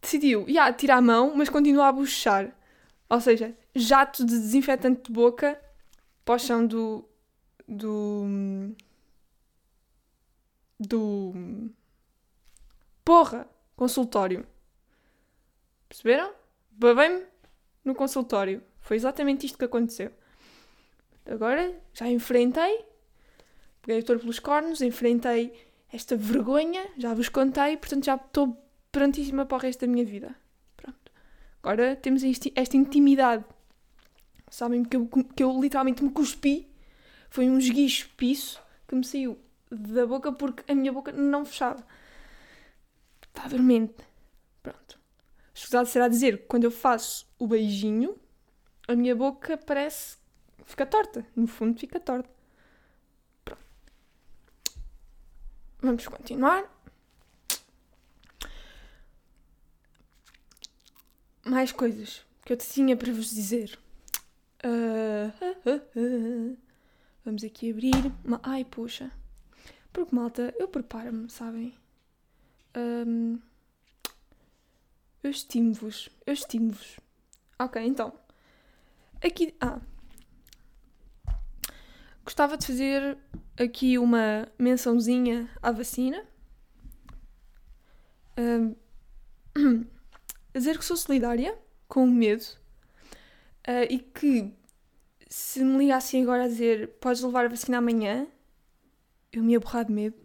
decidiu, 0.00 0.46
já, 0.48 0.72
tirar 0.72 0.96
a 0.96 1.02
mão, 1.02 1.34
mas 1.36 1.48
continua 1.48 1.88
a 1.88 1.92
buchar. 1.92 2.56
Ou 3.08 3.20
seja, 3.20 3.56
jato 3.74 4.24
de 4.24 4.38
desinfetante 4.38 5.02
de 5.04 5.12
boca 5.12 5.60
para 6.24 6.34
o 6.34 6.38
chão 6.38 6.66
do. 6.66 7.04
do. 7.66 8.74
do. 10.78 11.70
Porra! 13.10 13.44
Consultório. 13.74 14.46
Perceberam? 15.88 16.30
Babei-me 16.70 17.24
no 17.84 17.92
consultório. 17.92 18.62
Foi 18.78 18.96
exatamente 18.96 19.46
isto 19.46 19.58
que 19.58 19.64
aconteceu. 19.64 20.12
Agora 21.26 21.74
já 21.92 22.06
enfrentei, 22.06 22.84
peguei 23.82 24.00
o 24.00 24.04
touro 24.04 24.20
pelos 24.20 24.38
cornos, 24.38 24.80
enfrentei 24.80 25.52
esta 25.92 26.16
vergonha, 26.16 26.86
já 26.96 27.12
vos 27.12 27.28
contei, 27.28 27.76
portanto 27.76 28.04
já 28.04 28.14
estou 28.14 28.56
prontíssima 28.92 29.44
para 29.44 29.56
o 29.56 29.60
resto 29.60 29.80
da 29.80 29.88
minha 29.88 30.04
vida. 30.04 30.32
Agora 31.60 31.96
temos 31.96 32.22
esta 32.22 32.76
intimidade. 32.76 33.44
Sabem 34.48 34.84
que 34.84 34.96
eu, 34.96 35.08
que 35.34 35.42
eu 35.42 35.60
literalmente 35.60 36.04
me 36.04 36.12
cuspi. 36.12 36.72
Foi 37.28 37.50
um 37.50 37.58
esguicho 37.58 38.08
piso 38.16 38.60
que 38.86 38.94
me 38.94 39.04
saiu 39.04 39.36
da 39.68 40.06
boca 40.06 40.30
porque 40.30 40.70
a 40.70 40.76
minha 40.76 40.92
boca 40.92 41.10
não 41.10 41.44
fechava. 41.44 41.84
Dormente. 43.48 44.04
Pronto. 44.62 44.98
Escusado 45.54 45.88
será 45.88 46.08
dizer 46.08 46.38
que 46.38 46.44
quando 46.46 46.64
eu 46.64 46.70
faço 46.70 47.26
o 47.38 47.46
beijinho, 47.46 48.18
a 48.86 48.94
minha 48.94 49.14
boca 49.14 49.56
parece. 49.56 50.18
fica 50.64 50.86
torta. 50.86 51.26
No 51.34 51.46
fundo, 51.46 51.78
fica 51.78 51.98
torta. 51.98 52.30
Pronto. 53.44 53.62
Vamos 55.80 56.06
continuar. 56.06 56.80
mais 61.50 61.72
coisas 61.72 62.24
que 62.44 62.52
eu 62.52 62.56
tinha 62.56 62.96
para 62.96 63.12
vos 63.12 63.30
dizer. 63.30 63.78
Uh, 64.64 65.68
uh, 65.68 65.98
uh, 65.98 66.58
Vamos 67.24 67.44
aqui 67.44 67.70
abrir. 67.70 68.12
Ai, 68.42 68.64
poxa. 68.64 69.10
Porque, 69.92 70.14
malta, 70.14 70.54
eu 70.58 70.68
preparo-me, 70.68 71.28
sabem? 71.28 71.74
Um... 72.76 73.38
Eu 75.22 75.30
estimo-vos. 75.30 76.08
Eu 76.26 76.32
estimo-vos. 76.32 76.98
Ok, 77.58 77.82
então. 77.82 78.12
Aqui. 79.22 79.54
Ah. 79.60 79.80
Gostava 82.24 82.56
de 82.56 82.66
fazer 82.66 83.18
aqui 83.58 83.98
uma 83.98 84.48
mençãozinha 84.58 85.48
à 85.62 85.70
vacina. 85.70 86.24
Um... 88.38 88.74
dizer 90.54 90.78
que 90.78 90.84
sou 90.84 90.96
solidária 90.96 91.56
com 91.88 92.04
o 92.04 92.10
medo 92.10 92.44
uh, 93.68 93.86
e 93.88 93.98
que 93.98 94.52
se 95.28 95.64
me 95.64 95.78
ligassem 95.78 96.22
agora 96.22 96.44
a 96.44 96.48
dizer 96.48 96.88
podes 97.00 97.22
levar 97.22 97.44
a 97.44 97.48
vacina 97.48 97.78
amanhã, 97.78 98.26
eu 99.32 99.42
me 99.42 99.52
ia 99.52 99.60
borrar 99.60 99.84
de 99.84 99.92
medo. 99.92 100.16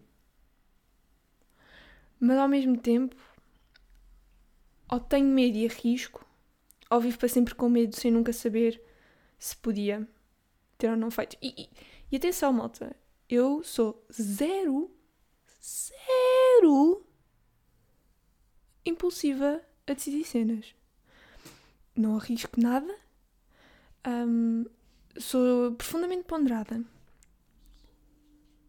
Mas 2.20 2.38
ao 2.38 2.48
mesmo 2.48 2.78
tempo, 2.78 3.16
ou 4.92 5.00
tenho 5.00 5.28
medo 5.28 5.58
e 5.58 5.68
arrisco, 5.68 6.26
ou 6.90 7.00
vivo 7.00 7.18
para 7.18 7.28
sempre 7.28 7.56
com 7.56 7.70
medo 7.70 7.96
sem 7.96 8.12
nunca 8.12 8.32
saber 8.32 8.82
se 9.38 9.56
podia 9.58 10.08
ter 10.78 10.90
ou 10.90 10.96
não 10.96 11.12
feito. 11.12 11.38
E, 11.42 11.64
e, 11.64 11.70
e 12.12 12.16
atenção, 12.16 12.54
malta, 12.54 12.96
eu 13.30 13.64
sou 13.64 14.06
zero, 14.12 14.92
zero 15.64 17.06
impulsiva 18.86 19.62
a 19.88 19.94
decidir 19.94 20.24
cenas. 20.24 20.76
Não 21.96 22.18
arrisco 22.18 22.60
nada. 22.60 22.94
Um, 24.08 24.66
sou 25.18 25.74
profundamente 25.74 26.24
ponderada. 26.24 26.84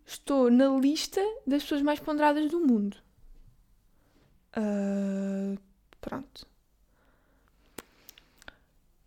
Estou 0.06 0.50
na 0.50 0.68
lista 0.78 1.20
das 1.46 1.62
pessoas 1.62 1.82
mais 1.82 1.98
ponderadas 1.98 2.50
do 2.50 2.60
mundo. 2.60 2.96
Uh, 4.56 5.58
pronto. 6.00 6.46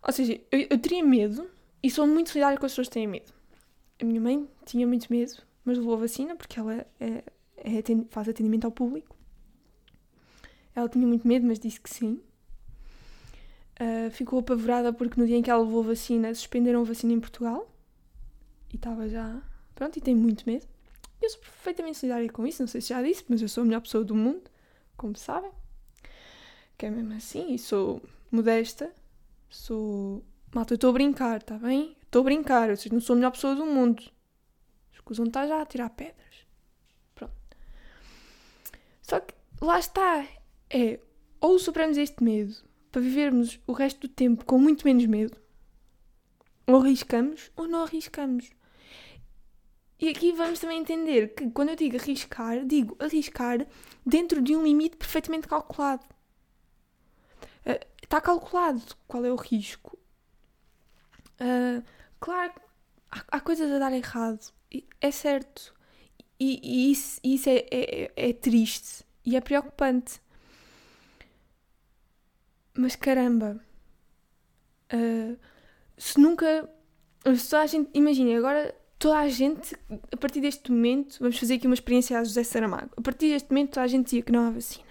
Ou 0.05 0.13
seja, 0.13 0.39
eu, 0.51 0.67
eu 0.69 0.79
teria 0.79 1.03
medo 1.03 1.49
e 1.81 1.89
sou 1.89 2.05
muito 2.07 2.29
solidária 2.29 2.57
com 2.57 2.65
as 2.65 2.71
pessoas 2.71 2.87
que 2.87 2.93
têm 2.93 3.07
medo. 3.07 3.31
A 4.01 4.05
minha 4.05 4.21
mãe 4.21 4.47
tinha 4.65 4.87
muito 4.87 5.11
medo, 5.11 5.33
mas 5.65 5.77
levou 5.77 5.93
a 5.93 5.97
vacina 5.97 6.35
porque 6.35 6.59
ela 6.59 6.85
é, 6.99 7.23
é, 7.57 7.83
faz 8.09 8.29
atendimento 8.29 8.65
ao 8.65 8.71
público. 8.71 9.15
Ela 10.75 10.87
tinha 10.87 11.05
muito 11.05 11.27
medo, 11.27 11.45
mas 11.45 11.59
disse 11.59 11.79
que 11.79 11.89
sim. 11.89 12.21
Uh, 13.79 14.11
ficou 14.11 14.39
apavorada 14.39 14.91
porque 14.91 15.19
no 15.19 15.25
dia 15.25 15.37
em 15.37 15.41
que 15.41 15.49
ela 15.49 15.63
levou 15.63 15.81
a 15.81 15.87
vacina 15.87 16.33
suspenderam 16.35 16.81
a 16.81 16.83
vacina 16.83 17.13
em 17.13 17.19
Portugal 17.19 17.69
e 18.71 18.75
estava 18.75 19.07
já. 19.07 19.41
Pronto, 19.73 19.97
e 19.97 20.01
tem 20.01 20.15
muito 20.15 20.43
medo. 20.45 20.65
Eu 21.21 21.29
sou 21.29 21.39
perfeitamente 21.39 21.97
solidária 21.97 22.29
com 22.29 22.45
isso, 22.45 22.61
não 22.61 22.67
sei 22.67 22.81
se 22.81 22.89
já 22.89 23.01
disse, 23.01 23.25
mas 23.27 23.41
eu 23.41 23.49
sou 23.49 23.61
a 23.61 23.65
melhor 23.65 23.81
pessoa 23.81 24.03
do 24.03 24.15
mundo, 24.15 24.49
como 24.99 25.17
sabem. 25.17 25.51
Que 26.77 26.85
é 26.85 26.89
mesmo 26.89 27.13
assim, 27.13 27.53
e 27.53 27.57
sou 27.57 28.01
modesta, 28.29 28.93
sou. 29.49 30.23
Malta, 30.53 30.73
eu 30.73 30.75
estou 30.75 30.89
a 30.89 30.93
brincar, 30.93 31.37
está 31.37 31.57
bem? 31.57 31.95
Estou 32.03 32.21
a 32.21 32.23
brincar, 32.23 32.69
eu 32.69 32.75
não 32.91 32.99
sou 32.99 33.13
a 33.13 33.17
melhor 33.17 33.31
pessoa 33.31 33.55
do 33.55 33.65
mundo. 33.65 34.03
Escusam 34.93 35.25
estar 35.25 35.47
já 35.47 35.61
a 35.61 35.65
tirar 35.65 35.89
pedras. 35.91 36.45
Pronto. 37.15 37.33
Só 39.01 39.19
que 39.19 39.33
lá 39.61 39.79
está. 39.79 40.25
É 40.69 40.99
ou 41.41 41.57
superamos 41.57 41.97
este 41.97 42.23
medo 42.23 42.55
para 42.91 43.01
vivermos 43.01 43.59
o 43.65 43.71
resto 43.71 44.01
do 44.01 44.13
tempo 44.13 44.43
com 44.45 44.59
muito 44.59 44.85
menos 44.85 45.05
medo, 45.05 45.37
ou 46.67 46.81
arriscamos 46.81 47.51
ou 47.55 47.67
não 47.67 47.83
arriscamos. 47.83 48.49
E 49.99 50.07
aqui 50.07 50.31
vamos 50.31 50.59
também 50.59 50.79
entender 50.79 51.33
que 51.35 51.49
quando 51.51 51.69
eu 51.69 51.75
digo 51.75 51.97
arriscar, 51.97 52.65
digo 52.65 52.95
arriscar 52.99 53.67
dentro 54.05 54.41
de 54.41 54.55
um 54.55 54.63
limite 54.63 54.95
perfeitamente 54.95 55.47
calculado. 55.47 56.05
Uh, 57.65 57.85
está 58.01 58.21
calculado 58.21 58.81
qual 59.07 59.25
é 59.25 59.31
o 59.31 59.35
risco. 59.35 59.99
Uh, 61.41 61.83
claro, 62.17 62.53
há, 63.11 63.23
há, 63.27 63.39
coisas 63.41 63.69
a 63.69 63.77
dar 63.77 63.91
errado, 63.91 64.53
é 65.01 65.11
certo. 65.11 65.73
E, 66.39 66.61
e 66.63 66.91
isso, 66.91 67.19
isso 67.21 67.49
é, 67.49 67.65
é, 67.69 68.11
é 68.15 68.33
triste 68.33 69.05
e 69.25 69.35
é 69.35 69.41
preocupante. 69.41 70.21
Mas 72.73 72.95
caramba, 72.95 73.61
uh, 74.93 75.37
se 75.97 76.17
nunca. 76.17 76.69
Se 77.35 77.53
a 77.53 77.65
gente. 77.65 77.89
Imagina, 77.93 78.37
agora 78.37 78.78
toda 78.99 79.19
a 79.19 79.29
gente, 79.29 79.75
a 80.11 80.17
partir 80.17 80.41
deste 80.41 80.69
momento, 80.69 81.17
vamos 81.19 81.39
fazer 81.39 81.55
aqui 81.55 81.65
uma 81.65 81.73
experiência 81.73 82.19
a 82.19 82.23
José 82.23 82.43
Saramago. 82.43 82.91
A 82.97 83.01
partir 83.01 83.29
deste 83.29 83.49
momento, 83.49 83.71
toda 83.71 83.85
a 83.85 83.87
gente 83.87 84.05
dizia 84.05 84.21
que 84.21 84.31
não 84.31 84.45
há 84.45 84.51
vacina. 84.51 84.89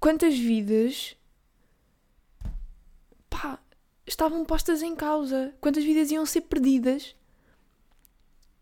Quantas 0.00 0.36
vidas 0.38 1.16
pá, 3.28 3.58
estavam 4.06 4.44
postas 4.44 4.82
em 4.82 4.96
causa? 4.96 5.54
Quantas 5.60 5.84
vidas 5.84 6.10
iam 6.10 6.24
ser 6.24 6.42
perdidas? 6.42 7.14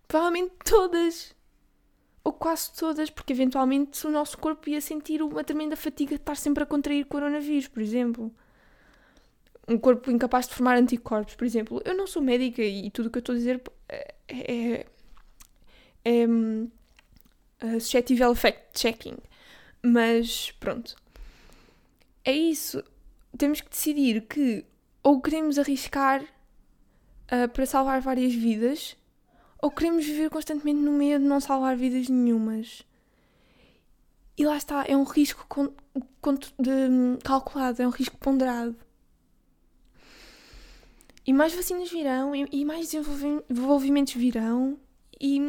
Provavelmente 0.08 0.52
todas. 0.64 1.34
Ou 2.24 2.32
quase 2.32 2.72
todas, 2.74 3.10
porque 3.10 3.32
eventualmente 3.32 4.06
o 4.06 4.10
nosso 4.10 4.38
corpo 4.38 4.68
ia 4.68 4.80
sentir 4.80 5.22
uma 5.22 5.42
tremenda 5.42 5.76
fatiga 5.76 6.16
de 6.16 6.22
estar 6.22 6.36
sempre 6.36 6.62
a 6.62 6.66
contrair 6.66 7.06
coronavírus, 7.06 7.68
por 7.68 7.80
exemplo 7.80 8.32
um 9.68 9.78
corpo 9.78 10.10
incapaz 10.10 10.46
de 10.48 10.54
formar 10.54 10.76
anticorpos, 10.76 11.34
por 11.34 11.44
exemplo. 11.44 11.80
Eu 11.84 11.96
não 11.96 12.06
sou 12.06 12.22
médica 12.22 12.62
e 12.62 12.90
tudo 12.90 13.06
o 13.06 13.10
que 13.10 13.18
eu 13.18 13.20
estou 13.20 13.34
a 13.34 13.38
dizer 13.38 13.62
é, 13.88 14.14
é, 14.28 14.54
é, 14.54 14.86
é 16.04 16.28
um, 16.28 16.70
suscetível 17.80 18.34
fact-checking. 18.34 19.16
Mas 19.82 20.50
pronto. 20.52 20.96
É 22.24 22.32
isso. 22.32 22.82
Temos 23.36 23.60
que 23.60 23.70
decidir 23.70 24.22
que 24.22 24.64
ou 25.02 25.20
queremos 25.20 25.58
arriscar 25.58 26.22
uh, 26.22 27.48
para 27.52 27.66
salvar 27.66 28.00
várias 28.00 28.32
vidas 28.32 28.96
ou 29.60 29.70
queremos 29.70 30.04
viver 30.04 30.30
constantemente 30.30 30.80
no 30.80 30.92
meio 30.92 31.18
de 31.18 31.24
não 31.24 31.40
salvar 31.40 31.76
vidas 31.76 32.08
nenhumas. 32.08 32.84
E 34.36 34.44
lá 34.44 34.56
está, 34.56 34.84
é 34.88 34.96
um 34.96 35.04
risco 35.04 35.46
de, 36.58 36.70
hum, 36.70 37.18
calculado, 37.22 37.80
é 37.82 37.86
um 37.86 37.90
risco 37.90 38.16
ponderado. 38.18 38.76
E 41.26 41.32
mais 41.32 41.54
vacinas 41.54 41.90
virão, 41.90 42.34
e, 42.34 42.48
e 42.50 42.64
mais 42.64 42.90
desenvolvimentos 42.90 44.14
virão, 44.14 44.78
e 45.20 45.40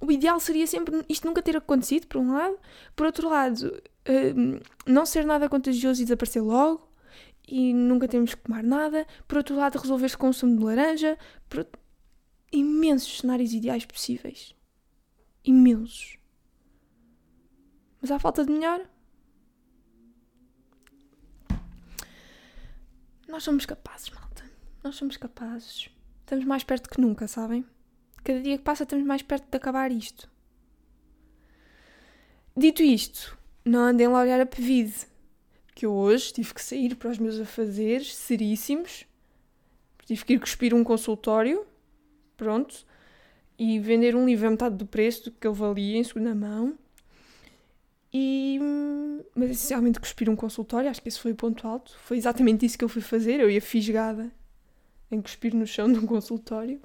o 0.00 0.10
ideal 0.10 0.40
seria 0.40 0.66
sempre 0.66 1.04
isto 1.08 1.26
nunca 1.26 1.42
ter 1.42 1.56
acontecido, 1.56 2.06
por 2.06 2.18
um 2.18 2.32
lado. 2.32 2.58
Por 2.96 3.06
outro 3.06 3.28
lado, 3.28 3.82
uh, 4.08 4.60
não 4.86 5.06
ser 5.06 5.24
nada 5.24 5.48
contagioso 5.48 6.00
e 6.00 6.04
desaparecer 6.04 6.42
logo, 6.42 6.90
e 7.46 7.74
nunca 7.74 8.08
temos 8.08 8.34
que 8.34 8.42
tomar 8.42 8.62
nada. 8.62 9.06
Por 9.28 9.38
outro 9.38 9.56
lado, 9.56 9.78
resolver-se 9.78 10.16
o 10.18 10.32
sumo 10.32 10.58
de 10.58 10.64
laranja. 10.64 11.18
Por... 11.48 11.66
Imensos 12.52 13.18
cenários 13.18 13.52
ideais 13.52 13.84
possíveis. 13.84 14.54
Imensos. 15.44 16.18
Mas 18.00 18.10
há 18.10 18.18
falta 18.18 18.44
de 18.44 18.50
melhor? 18.50 18.88
Nós 23.28 23.44
somos 23.44 23.66
capazes, 23.66 24.10
mal. 24.10 24.29
Nós 24.82 24.96
somos 24.96 25.16
capazes. 25.18 25.90
Estamos 26.20 26.44
mais 26.44 26.64
perto 26.64 26.88
que 26.88 27.00
nunca, 27.00 27.28
sabem? 27.28 27.66
Cada 28.24 28.40
dia 28.40 28.56
que 28.56 28.64
passa 28.64 28.84
estamos 28.84 29.04
mais 29.04 29.20
perto 29.20 29.50
de 29.50 29.56
acabar 29.56 29.92
isto. 29.92 30.30
Dito 32.56 32.82
isto, 32.82 33.36
não 33.64 33.80
andem 33.80 34.08
lá 34.08 34.20
a 34.20 34.22
olhar 34.22 34.40
a 34.40 34.46
Pevide, 34.46 35.06
que 35.74 35.84
eu 35.84 35.92
hoje 35.92 36.32
tive 36.32 36.54
que 36.54 36.62
sair 36.62 36.94
para 36.94 37.10
os 37.10 37.18
meus 37.18 37.38
afazeres 37.38 38.14
seríssimos, 38.14 39.06
tive 40.06 40.24
que 40.24 40.32
ir 40.34 40.40
cuspir 40.40 40.74
um 40.74 40.82
consultório, 40.82 41.64
pronto, 42.36 42.84
e 43.58 43.78
vender 43.78 44.16
um 44.16 44.26
livro 44.26 44.48
a 44.48 44.50
metade 44.50 44.76
do 44.76 44.86
preço 44.86 45.24
do 45.24 45.30
que 45.30 45.46
ele 45.46 45.54
valia 45.54 45.98
em 45.98 46.04
segunda 46.04 46.34
mão. 46.34 46.76
E, 48.12 48.58
mas 49.34 49.50
essencialmente 49.50 50.00
cuspir 50.00 50.28
um 50.28 50.36
consultório, 50.36 50.90
acho 50.90 51.00
que 51.00 51.08
esse 51.08 51.20
foi 51.20 51.32
o 51.32 51.36
ponto 51.36 51.66
alto. 51.68 51.96
Foi 52.00 52.16
exatamente 52.16 52.64
isso 52.64 52.76
que 52.76 52.84
eu 52.84 52.88
fui 52.88 53.02
fazer. 53.02 53.38
Eu 53.40 53.50
ia 53.50 53.60
fisgada 53.60 54.32
em 55.10 55.20
cuspir 55.20 55.54
no 55.54 55.66
chão 55.66 55.92
de 55.92 55.98
um 55.98 56.06
consultório. 56.06 56.80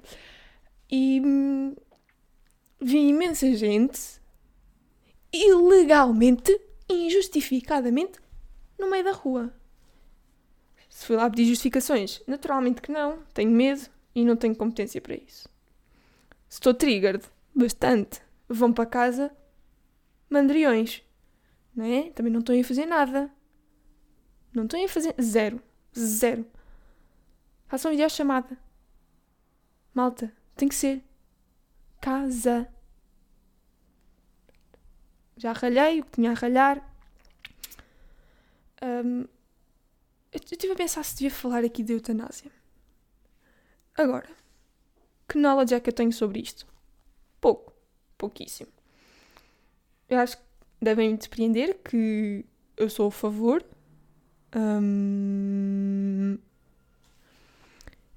E 0.90 1.20
hum, 1.24 1.74
vi 2.80 3.08
imensa 3.08 3.54
gente 3.54 4.20
ilegalmente, 5.32 6.58
injustificadamente, 6.88 8.18
no 8.78 8.90
meio 8.90 9.04
da 9.04 9.12
rua. 9.12 9.52
Se 10.88 11.04
fui 11.06 11.16
lá 11.16 11.28
pedir 11.28 11.44
justificações, 11.46 12.22
naturalmente 12.26 12.80
que 12.80 12.90
não, 12.90 13.18
tenho 13.34 13.50
medo 13.50 13.82
e 14.14 14.24
não 14.24 14.36
tenho 14.36 14.56
competência 14.56 15.00
para 15.00 15.14
isso. 15.14 15.48
Estou 16.48 16.72
triggered, 16.72 17.24
bastante. 17.54 18.22
Vão 18.48 18.72
para 18.72 18.86
casa 18.86 19.30
mandriões, 20.30 21.02
não 21.74 21.84
é? 21.84 22.10
Também 22.10 22.32
não 22.32 22.40
estão 22.40 22.58
a 22.58 22.64
fazer 22.64 22.86
nada. 22.86 23.30
Não 24.54 24.64
estão 24.64 24.82
a 24.82 24.88
fazer 24.88 25.14
zero, 25.20 25.60
zero. 25.96 26.46
Façam 27.66 27.90
videochamada. 27.90 28.56
Malta, 29.92 30.32
tem 30.54 30.68
que 30.68 30.74
ser. 30.74 31.02
Casa. 32.00 32.68
Já 35.36 35.52
ralhei 35.52 36.00
o 36.00 36.04
que 36.04 36.12
tinha 36.12 36.30
a 36.30 36.34
ralhar. 36.34 36.94
Um, 38.82 39.22
eu 40.32 40.40
estive 40.44 40.72
a 40.72 40.76
pensar 40.76 41.02
se 41.02 41.14
devia 41.16 41.30
falar 41.30 41.64
aqui 41.64 41.82
de 41.82 41.92
eutanásia. 41.92 42.50
Agora, 43.94 44.28
que 45.28 45.38
knowledge 45.38 45.74
é 45.74 45.80
que 45.80 45.88
eu 45.88 45.94
tenho 45.94 46.12
sobre 46.12 46.40
isto? 46.40 46.66
Pouco. 47.40 47.72
Pouquíssimo. 48.16 48.70
Eu 50.08 50.18
acho 50.18 50.36
que 50.36 50.44
devem 50.80 51.12
me 51.12 51.20
surpreender 51.20 51.78
que 51.82 52.44
eu 52.76 52.88
sou 52.88 53.08
a 53.08 53.12
favor. 53.12 53.64
Um, 54.54 55.75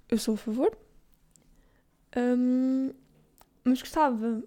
eu 0.10 0.18
sou 0.18 0.34
a 0.36 0.38
favor. 0.38 0.78
Um, 2.18 2.92
mas 3.64 3.82
gostava 3.82 4.44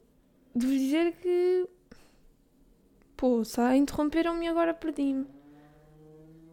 de 0.54 0.66
vos 0.66 0.78
dizer 0.78 1.16
que. 1.16 1.68
Poça, 3.16 3.76
interromperam-me 3.76 4.46
e 4.46 4.48
agora 4.48 4.74
perdi-me. 4.74 5.26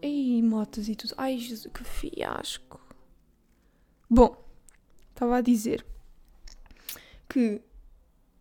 Ei, 0.01 0.41
motos 0.43 0.87
e 0.87 0.95
tudo. 0.95 1.15
Ai, 1.17 1.37
Jesus, 1.37 1.71
que 1.73 1.83
fiasco. 1.83 2.79
Bom, 4.09 4.43
estava 5.09 5.37
a 5.37 5.41
dizer 5.41 5.85
que 7.27 7.61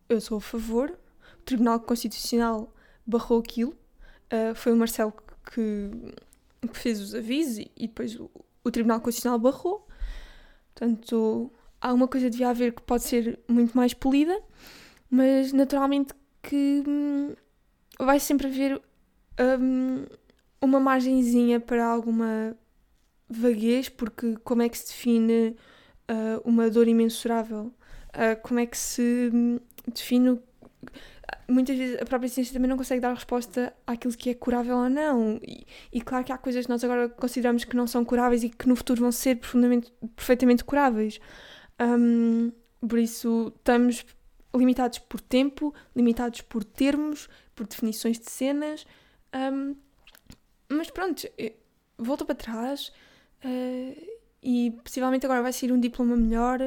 eu 0.08 0.20
sou 0.20 0.38
a 0.38 0.40
favor, 0.40 0.98
o 1.38 1.42
Tribunal 1.42 1.80
Constitucional 1.80 2.72
barrou 3.06 3.40
aquilo, 3.40 3.72
uh, 3.72 4.54
foi 4.54 4.72
o 4.72 4.76
Marcelo 4.76 5.12
que, 5.52 5.90
que, 6.62 6.78
fez 6.78 7.00
os 7.00 7.14
avisos 7.14 7.58
e, 7.58 7.72
e 7.76 7.86
depois 7.88 8.18
o, 8.18 8.30
o, 8.64 8.70
Tribunal 8.70 9.00
Constitucional 9.00 9.38
barrou. 9.38 9.87
Portanto, 10.78 11.50
há 11.80 11.92
uma 11.92 12.06
coisa 12.06 12.30
devia 12.30 12.50
haver 12.50 12.72
que 12.72 12.82
pode 12.82 13.02
ser 13.02 13.40
muito 13.48 13.76
mais 13.76 13.92
polida, 13.92 14.40
mas 15.10 15.52
naturalmente 15.52 16.14
que 16.40 16.84
hum, 16.86 17.34
vai 17.98 18.20
sempre 18.20 18.46
haver 18.46 18.80
hum, 19.60 20.04
uma 20.62 20.78
margenzinha 20.78 21.58
para 21.58 21.84
alguma 21.84 22.56
vaguez, 23.28 23.88
porque 23.88 24.36
como 24.44 24.62
é 24.62 24.68
que 24.68 24.78
se 24.78 24.86
define 24.86 25.56
uh, 26.08 26.40
uma 26.44 26.70
dor 26.70 26.86
imensurável? 26.86 27.72
Uh, 28.10 28.40
como 28.40 28.60
é 28.60 28.66
que 28.66 28.78
se 28.78 29.30
hum, 29.34 29.58
define. 29.92 30.38
Muitas 31.48 31.76
vezes 31.76 32.00
a 32.00 32.04
própria 32.04 32.28
ciência 32.28 32.52
também 32.52 32.68
não 32.68 32.76
consegue 32.76 33.00
dar 33.00 33.12
resposta 33.12 33.72
àquilo 33.86 34.14
que 34.14 34.30
é 34.30 34.34
curável 34.34 34.76
ou 34.76 34.88
não. 34.88 35.40
E, 35.42 35.66
e, 35.92 36.00
claro 36.00 36.24
que 36.24 36.32
há 36.32 36.38
coisas 36.38 36.66
que 36.66 36.70
nós 36.70 36.82
agora 36.84 37.08
consideramos 37.08 37.64
que 37.64 37.76
não 37.76 37.86
são 37.86 38.04
curáveis 38.04 38.42
e 38.44 38.50
que 38.50 38.68
no 38.68 38.76
futuro 38.76 39.00
vão 39.00 39.12
ser 39.12 39.36
profundamente, 39.36 39.92
perfeitamente 40.14 40.64
curáveis. 40.64 41.20
Um, 41.80 42.52
por 42.86 42.98
isso, 42.98 43.52
estamos 43.56 44.04
limitados 44.54 44.98
por 44.98 45.20
tempo, 45.20 45.74
limitados 45.94 46.40
por 46.42 46.64
termos, 46.64 47.28
por 47.54 47.66
definições 47.66 48.18
de 48.18 48.30
cenas. 48.30 48.86
Um, 49.34 49.74
mas 50.68 50.90
pronto, 50.90 51.26
volta 51.96 52.24
para 52.24 52.34
trás 52.34 52.92
uh, 53.44 54.18
e 54.42 54.70
possivelmente 54.84 55.26
agora 55.26 55.42
vai 55.42 55.52
ser 55.52 55.72
um 55.72 55.80
diploma 55.80 56.16
melhor. 56.16 56.60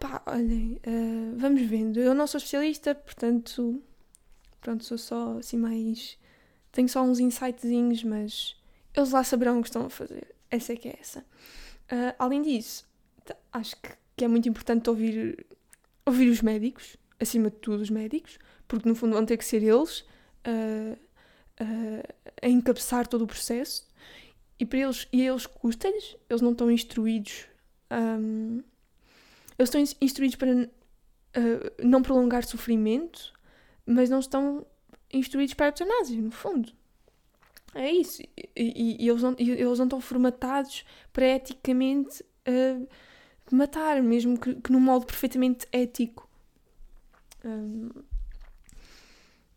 Pá, 0.00 0.22
olhem, 0.26 0.80
uh, 0.86 1.36
vamos 1.36 1.60
vendo. 1.62 2.00
Eu 2.00 2.14
não 2.14 2.26
sou 2.26 2.38
especialista, 2.38 2.94
portanto, 2.94 3.82
pronto, 4.60 4.82
sou 4.82 4.96
só 4.96 5.38
assim 5.38 5.58
mais. 5.58 6.18
Tenho 6.72 6.88
só 6.88 7.02
uns 7.02 7.20
insightzinhos, 7.20 8.02
mas 8.02 8.56
eles 8.96 9.10
lá 9.10 9.22
saberão 9.22 9.58
o 9.58 9.62
que 9.62 9.68
estão 9.68 9.84
a 9.84 9.90
fazer. 9.90 10.34
Essa 10.50 10.72
é 10.72 10.76
que 10.76 10.88
é 10.88 10.96
essa. 10.98 11.20
Uh, 11.20 12.14
além 12.18 12.40
disso, 12.40 12.88
acho 13.52 13.76
que, 13.76 13.90
que 14.16 14.24
é 14.24 14.28
muito 14.28 14.48
importante 14.48 14.88
ouvir, 14.88 15.46
ouvir 16.06 16.30
os 16.30 16.40
médicos, 16.40 16.96
acima 17.20 17.50
de 17.50 17.56
tudo 17.56 17.82
os 17.82 17.90
médicos, 17.90 18.38
porque 18.66 18.88
no 18.88 18.94
fundo 18.94 19.12
vão 19.12 19.26
ter 19.26 19.36
que 19.36 19.44
ser 19.44 19.62
eles 19.62 20.00
uh, 20.00 20.98
a 22.40 22.48
encabeçar 22.48 23.06
todo 23.06 23.22
o 23.22 23.26
processo 23.26 23.86
e 24.58 24.64
para 24.64 24.78
eles, 24.78 25.06
e 25.12 25.20
eles 25.20 25.44
custa-lhes, 25.44 26.16
eles 26.28 26.40
não 26.40 26.52
estão 26.52 26.70
instruídos, 26.70 27.46
um, 27.90 28.62
eles 29.60 29.68
estão 29.68 29.98
instruídos 30.00 30.36
para 30.36 30.50
uh, 30.52 31.86
não 31.86 32.00
prolongar 32.00 32.44
sofrimento, 32.44 33.34
mas 33.84 34.08
não 34.08 34.20
estão 34.20 34.64
instruídos 35.12 35.52
para 35.52 35.66
a 35.66 35.68
eutanásia, 35.68 36.20
no 36.20 36.30
fundo. 36.30 36.72
É 37.74 37.90
isso. 37.90 38.22
E, 38.22 38.48
e, 38.56 39.04
e 39.04 39.08
eles, 39.08 39.22
não, 39.22 39.36
e 39.38 39.50
eles 39.50 39.78
não 39.78 39.86
estão 39.86 40.00
formatados 40.00 40.84
para 41.12 41.26
eticamente 41.26 42.24
uh, 42.48 42.88
matar, 43.50 44.02
mesmo 44.02 44.38
que, 44.38 44.54
que 44.54 44.72
num 44.72 44.80
modo 44.80 45.04
perfeitamente 45.04 45.66
ético. 45.70 46.26
Um, 47.44 47.90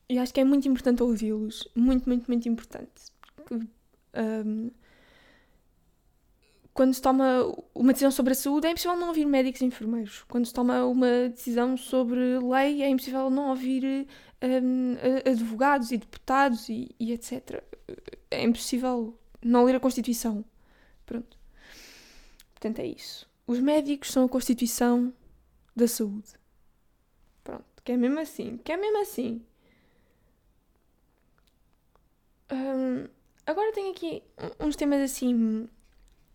e 0.09 0.19
acho 0.19 0.33
que 0.33 0.41
é 0.41 0.43
muito 0.43 0.67
importante 0.67 1.01
ouvi-los. 1.01 1.67
Muito, 1.73 2.07
muito, 2.07 2.27
muito 2.27 2.49
importante. 2.49 2.91
Porque, 3.35 3.55
um, 3.55 4.69
quando 6.73 6.93
se 6.93 7.01
toma 7.01 7.43
uma 7.75 7.93
decisão 7.93 8.09
sobre 8.09 8.33
a 8.33 8.35
saúde, 8.35 8.65
é 8.65 8.71
impossível 8.71 8.97
não 8.97 9.09
ouvir 9.09 9.25
médicos 9.25 9.61
e 9.61 9.65
enfermeiros. 9.65 10.23
Quando 10.27 10.45
se 10.45 10.53
toma 10.53 10.83
uma 10.85 11.29
decisão 11.29 11.77
sobre 11.77 12.39
lei, 12.39 12.81
é 12.81 12.89
impossível 12.89 13.29
não 13.29 13.49
ouvir 13.49 14.07
um, 14.41 14.95
advogados 15.29 15.91
e 15.91 15.97
deputados 15.97 16.67
e, 16.69 16.89
e, 16.99 17.13
etc. 17.13 17.63
É 18.31 18.43
impossível 18.43 19.17
não 19.41 19.63
ler 19.65 19.75
a 19.75 19.79
Constituição. 19.79 20.43
Pronto. 21.05 21.37
Portanto, 22.53 22.79
é 22.79 22.87
isso. 22.87 23.29
Os 23.45 23.59
médicos 23.59 24.11
são 24.11 24.25
a 24.25 24.29
Constituição 24.29 25.13
da 25.75 25.87
saúde. 25.87 26.29
Pronto. 27.43 27.65
Que 27.83 27.91
é 27.91 27.97
mesmo 27.97 28.19
assim. 28.19 28.57
Que 28.57 28.71
é 28.71 28.77
mesmo 28.77 28.99
assim. 28.99 29.45
Um, 32.51 33.07
agora 33.45 33.71
tenho 33.73 33.91
aqui 33.91 34.23
uns 34.59 34.75
temas 34.75 35.01
assim 35.01 35.67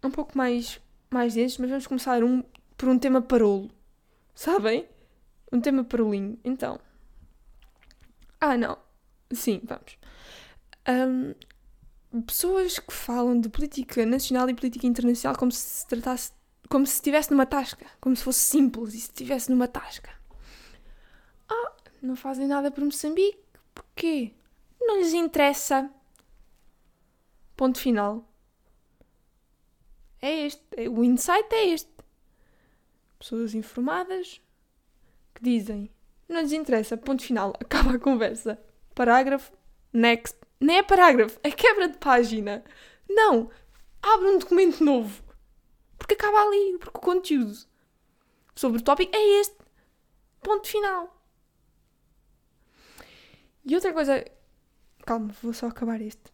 um 0.02 0.10
pouco 0.10 0.36
mais, 0.36 0.80
mais 1.10 1.34
densos, 1.34 1.58
mas 1.58 1.70
vamos 1.70 1.86
começar 1.86 2.22
um, 2.22 2.42
por 2.76 2.88
um 2.88 2.98
tema 2.98 3.20
parolo. 3.20 3.70
Sabem? 4.34 4.86
Um 5.52 5.60
tema 5.60 5.82
parolinho. 5.84 6.38
Então. 6.44 6.78
Ah, 8.40 8.56
não. 8.56 8.78
Sim, 9.32 9.60
vamos. 9.64 9.98
Um, 10.88 12.22
pessoas 12.22 12.78
que 12.78 12.92
falam 12.92 13.40
de 13.40 13.48
política 13.48 14.06
nacional 14.06 14.48
e 14.48 14.54
política 14.54 14.86
internacional 14.86 15.36
como 15.38 15.52
se 15.52 15.58
se 15.80 15.86
tratasse. 15.86 16.32
como 16.68 16.86
se 16.86 16.94
estivesse 16.94 17.30
numa 17.30 17.46
tasca. 17.46 17.86
Como 18.00 18.14
se 18.14 18.22
fosse 18.22 18.40
simples 18.40 18.94
e 18.94 19.00
se 19.00 19.08
estivesse 19.08 19.50
numa 19.50 19.66
tasca. 19.66 20.10
Ah, 21.48 21.72
não 22.00 22.14
fazem 22.14 22.46
nada 22.46 22.70
por 22.70 22.84
Moçambique. 22.84 23.38
Porquê? 23.74 24.32
Não 24.80 24.98
lhes 24.98 25.12
interessa. 25.14 25.90
Ponto 27.56 27.78
final. 27.78 28.24
É 30.20 30.46
este. 30.46 30.62
É, 30.76 30.88
o 30.88 31.04
insight 31.04 31.48
é 31.52 31.68
este. 31.68 31.90
Pessoas 33.18 33.54
informadas 33.54 34.40
que 35.34 35.42
dizem: 35.42 35.90
não 36.28 36.40
lhes 36.40 36.52
interessa, 36.52 36.96
ponto 36.96 37.22
final, 37.22 37.54
acaba 37.60 37.92
a 37.92 37.98
conversa. 37.98 38.60
Parágrafo, 38.94 39.52
next. 39.92 40.38
Nem 40.60 40.78
é 40.78 40.82
parágrafo, 40.82 41.38
é 41.42 41.50
quebra 41.50 41.88
de 41.88 41.98
página. 41.98 42.64
Não! 43.08 43.50
Abre 44.02 44.28
um 44.28 44.38
documento 44.38 44.82
novo. 44.82 45.22
Porque 45.96 46.14
acaba 46.14 46.42
ali, 46.42 46.78
porque 46.78 46.98
o 46.98 47.00
conteúdo 47.00 47.56
sobre 48.54 48.80
o 48.80 48.82
tópico 48.82 49.14
é 49.14 49.40
este. 49.40 49.56
Ponto 50.40 50.66
final. 50.66 51.16
E 53.64 53.74
outra 53.74 53.92
coisa. 53.92 54.24
Calma, 55.04 55.32
vou 55.42 55.52
só 55.52 55.66
acabar 55.66 56.00
este. 56.00 56.32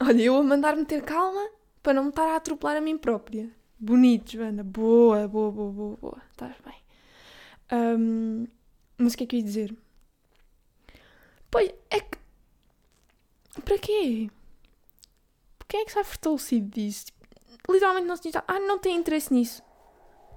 Olha, 0.00 0.22
eu 0.22 0.36
a 0.36 0.42
mandar 0.42 0.76
meter 0.76 1.02
calma 1.02 1.48
para 1.82 1.94
não 1.94 2.04
me 2.04 2.08
estar 2.10 2.26
a 2.26 2.36
atropelar 2.36 2.76
a 2.76 2.80
mim 2.80 2.96
própria. 2.96 3.50
Bonito, 3.78 4.32
Joana. 4.32 4.62
Boa, 4.62 5.26
boa, 5.26 5.50
boa, 5.50 5.72
boa, 5.72 5.96
boa. 5.96 6.22
Estás 6.30 6.54
bem. 6.64 6.76
Um, 7.72 8.46
mas 8.96 9.14
o 9.14 9.16
que 9.16 9.24
é 9.24 9.26
que 9.26 9.36
eu 9.36 9.40
ia 9.40 9.44
dizer? 9.44 9.76
Pois, 11.50 11.70
é 11.90 12.00
que. 12.00 12.18
Para 13.64 13.78
quê? 13.78 14.30
Quem 15.66 15.80
é 15.80 15.84
que 15.84 15.90
está 15.90 16.04
fortalecido 16.04 16.68
disso? 16.70 17.06
Literalmente 17.68 18.06
não 18.06 18.16
se 18.16 18.22
diz. 18.22 18.36
Ah, 18.46 18.60
não 18.60 18.78
tem 18.78 18.96
interesse 18.96 19.34
nisso. 19.34 19.62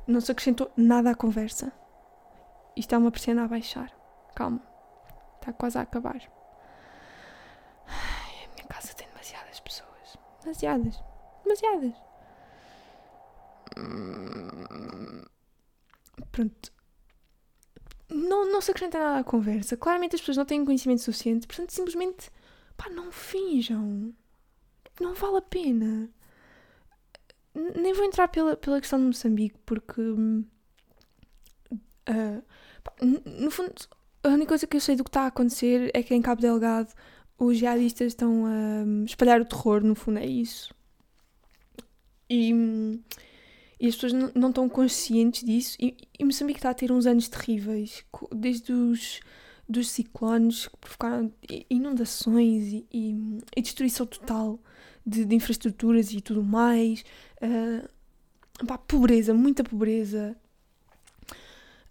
Não 0.08 0.20
se 0.22 0.32
acrescentou 0.32 0.72
nada 0.76 1.12
à 1.12 1.16
conversa. 1.16 1.72
Isto 2.76 2.96
é 2.96 2.98
uma 2.98 3.12
persiana 3.12 3.46
a 3.46 3.48
baixar. 3.48 3.92
Calma. 4.36 4.62
Está 5.36 5.54
quase 5.54 5.78
a 5.78 5.82
acabar. 5.82 6.22
Ai, 7.88 8.46
a 8.46 8.56
minha 8.56 8.68
casa 8.68 8.94
tem 8.94 9.08
demasiadas 9.08 9.60
pessoas. 9.60 10.18
Demasiadas 10.42 11.15
demasiadas. 11.46 11.94
Pronto. 16.32 16.74
Não, 18.10 18.52
não 18.52 18.62
se 18.62 18.72
acrescenta 18.72 19.00
nada 19.00 19.20
à 19.20 19.24
conversa. 19.24 19.78
Claramente 19.78 20.16
as 20.16 20.22
pessoas 20.22 20.38
não 20.38 20.46
têm 20.46 20.66
conhecimento 20.66 21.02
suficiente, 21.02 21.48
portanto, 21.48 21.72
simplesmente 21.72 22.30
pá, 22.78 22.90
não 22.90 23.12
finjam. 23.12 24.14
Não 25.00 25.14
vale 25.14 25.38
a 25.38 25.42
pena. 25.42 26.10
Nem 27.54 27.94
vou 27.94 28.06
entrar 28.06 28.28
pela, 28.28 28.58
pela 28.58 28.80
questão 28.82 29.00
de 29.00 29.06
Moçambique, 29.06 29.58
porque. 29.66 30.02
Uh, 30.02 30.44
pá, 32.84 32.94
no 33.02 33.50
fundo, 33.50 33.74
a 34.24 34.30
única 34.30 34.50
coisa 34.50 34.68
que 34.68 34.76
eu 34.78 34.82
sei 34.82 34.96
do 34.96 35.04
que 35.04 35.10
está 35.10 35.22
a 35.22 35.28
acontecer 35.28 35.90
é 35.94 36.04
que 36.04 36.14
em 36.14 36.22
Cabo 36.22 36.42
Delgado 36.42 36.94
os 37.38 37.58
jihadistas 37.58 38.08
estão 38.08 38.46
a 38.46 39.06
espalhar 39.06 39.42
o 39.42 39.46
terror, 39.46 39.84
no 39.84 39.96
fundo 39.96 40.20
é 40.20 40.26
isso. 40.26 40.75
E, 42.30 42.52
e 43.80 43.88
as 43.88 43.96
pessoas 43.96 44.14
não, 44.14 44.50
estão 44.50 44.68
conscientes 44.70 45.44
disso. 45.44 45.78
E, 45.80 45.96
e 46.18 46.26
Moçambique 46.26 46.60
está 46.60 46.70
a 46.70 46.74
ter 46.74 46.92
uns 46.92 47.06
anos 47.06 47.28
terríveis, 47.28 48.04
desde 48.32 48.72
os 48.72 49.20
dos 49.68 49.90
ciclones 49.90 50.68
que 50.68 50.78
provocaram 50.78 51.34
inundações 51.70 52.72
e, 52.72 52.88
e, 52.92 53.40
e 53.56 53.62
destruição 53.62 54.06
total 54.06 54.60
de, 55.06 55.26
de, 55.26 55.36
infraestruturas 55.36 56.14
e 56.14 56.22
tudo 56.22 56.44
mais. 56.44 57.04
Uh, 57.42 58.66
pá, 58.66 58.78
pobreza, 58.78 59.34
muita 59.34 59.64
pobreza, 59.64 60.36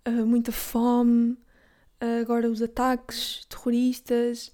uh, 0.06 0.26
muita 0.26 0.52
fome. 0.52 1.32
Uh, 2.00 2.20
agora 2.20 2.50
os 2.50 2.62
ataques 2.62 3.44
terroristas, 3.48 4.52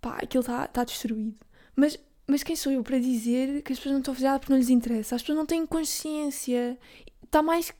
pá, 0.00 0.16
aquilo 0.22 0.40
está 0.40 0.66
tá 0.66 0.84
destruído. 0.84 1.36
Mas 1.76 1.98
mas 2.32 2.42
quem 2.42 2.56
sou 2.56 2.72
eu 2.72 2.82
para 2.82 2.98
dizer 2.98 3.60
que 3.60 3.74
as 3.74 3.78
pessoas 3.78 3.92
não 3.92 3.98
estão 3.98 4.12
a 4.12 4.14
fazer 4.14 4.26
nada 4.26 4.38
porque 4.38 4.52
não 4.54 4.58
lhes 4.58 4.70
interessa? 4.70 5.14
As 5.14 5.20
pessoas 5.20 5.36
não 5.36 5.44
têm 5.44 5.66
consciência. 5.66 6.78
Está 7.22 7.42
mais 7.42 7.70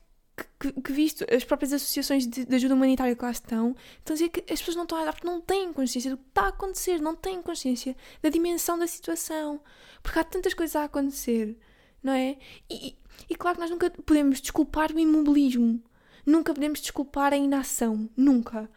que, 0.59 0.71
que, 0.79 0.91
visto 0.93 1.25
as 1.33 1.43
próprias 1.43 1.73
associações 1.73 2.27
de, 2.27 2.45
de, 2.45 2.55
ajuda 2.55 2.75
humanitária 2.75 3.15
que 3.15 3.23
lá 3.23 3.31
estão, 3.31 3.75
estão 3.97 4.13
a 4.13 4.15
dizer 4.15 4.29
que 4.29 4.41
as 4.53 4.59
pessoas 4.59 4.75
não 4.75 4.83
estão 4.83 4.99
a 4.99 5.01
olhar 5.01 5.13
porque 5.13 5.25
não 5.25 5.41
têm 5.41 5.73
consciência 5.73 6.11
do 6.11 6.17
que 6.17 6.27
está 6.29 6.43
a 6.43 6.47
acontecer, 6.49 7.01
não 7.01 7.15
têm 7.15 7.41
consciência 7.41 7.97
da 8.21 8.29
dimensão 8.29 8.77
da 8.77 8.85
situação. 8.85 9.59
Porque 10.03 10.19
há 10.19 10.23
tantas 10.23 10.53
coisas 10.53 10.75
a 10.75 10.83
acontecer, 10.83 11.57
não 12.03 12.13
é? 12.13 12.37
E, 12.69 12.95
e 13.27 13.35
claro 13.35 13.55
que 13.55 13.61
nós 13.61 13.71
nunca 13.71 13.89
podemos 13.89 14.39
desculpar 14.39 14.91
o 14.91 14.99
imobilismo, 14.99 15.81
nunca 16.23 16.53
podemos 16.53 16.79
desculpar 16.79 17.33
a 17.33 17.37
inação, 17.37 18.07
nunca. 18.15 18.69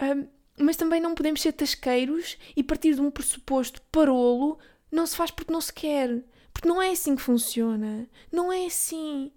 Um, 0.00 0.28
mas 0.58 0.76
também 0.76 1.00
não 1.00 1.14
podemos 1.14 1.42
ser 1.42 1.52
tasqueiros 1.52 2.38
e 2.56 2.62
partir 2.62 2.94
de 2.94 3.00
um 3.00 3.10
pressuposto 3.10 3.82
parolo 3.92 4.58
não 4.90 5.06
se 5.06 5.16
faz 5.16 5.30
porque 5.30 5.52
não 5.52 5.60
se 5.60 5.72
quer. 5.72 6.22
Porque 6.52 6.68
não 6.68 6.80
é 6.80 6.90
assim 6.90 7.14
que 7.14 7.22
funciona. 7.22 8.08
Não 8.32 8.52
é 8.52 8.66
assim. 8.66 9.30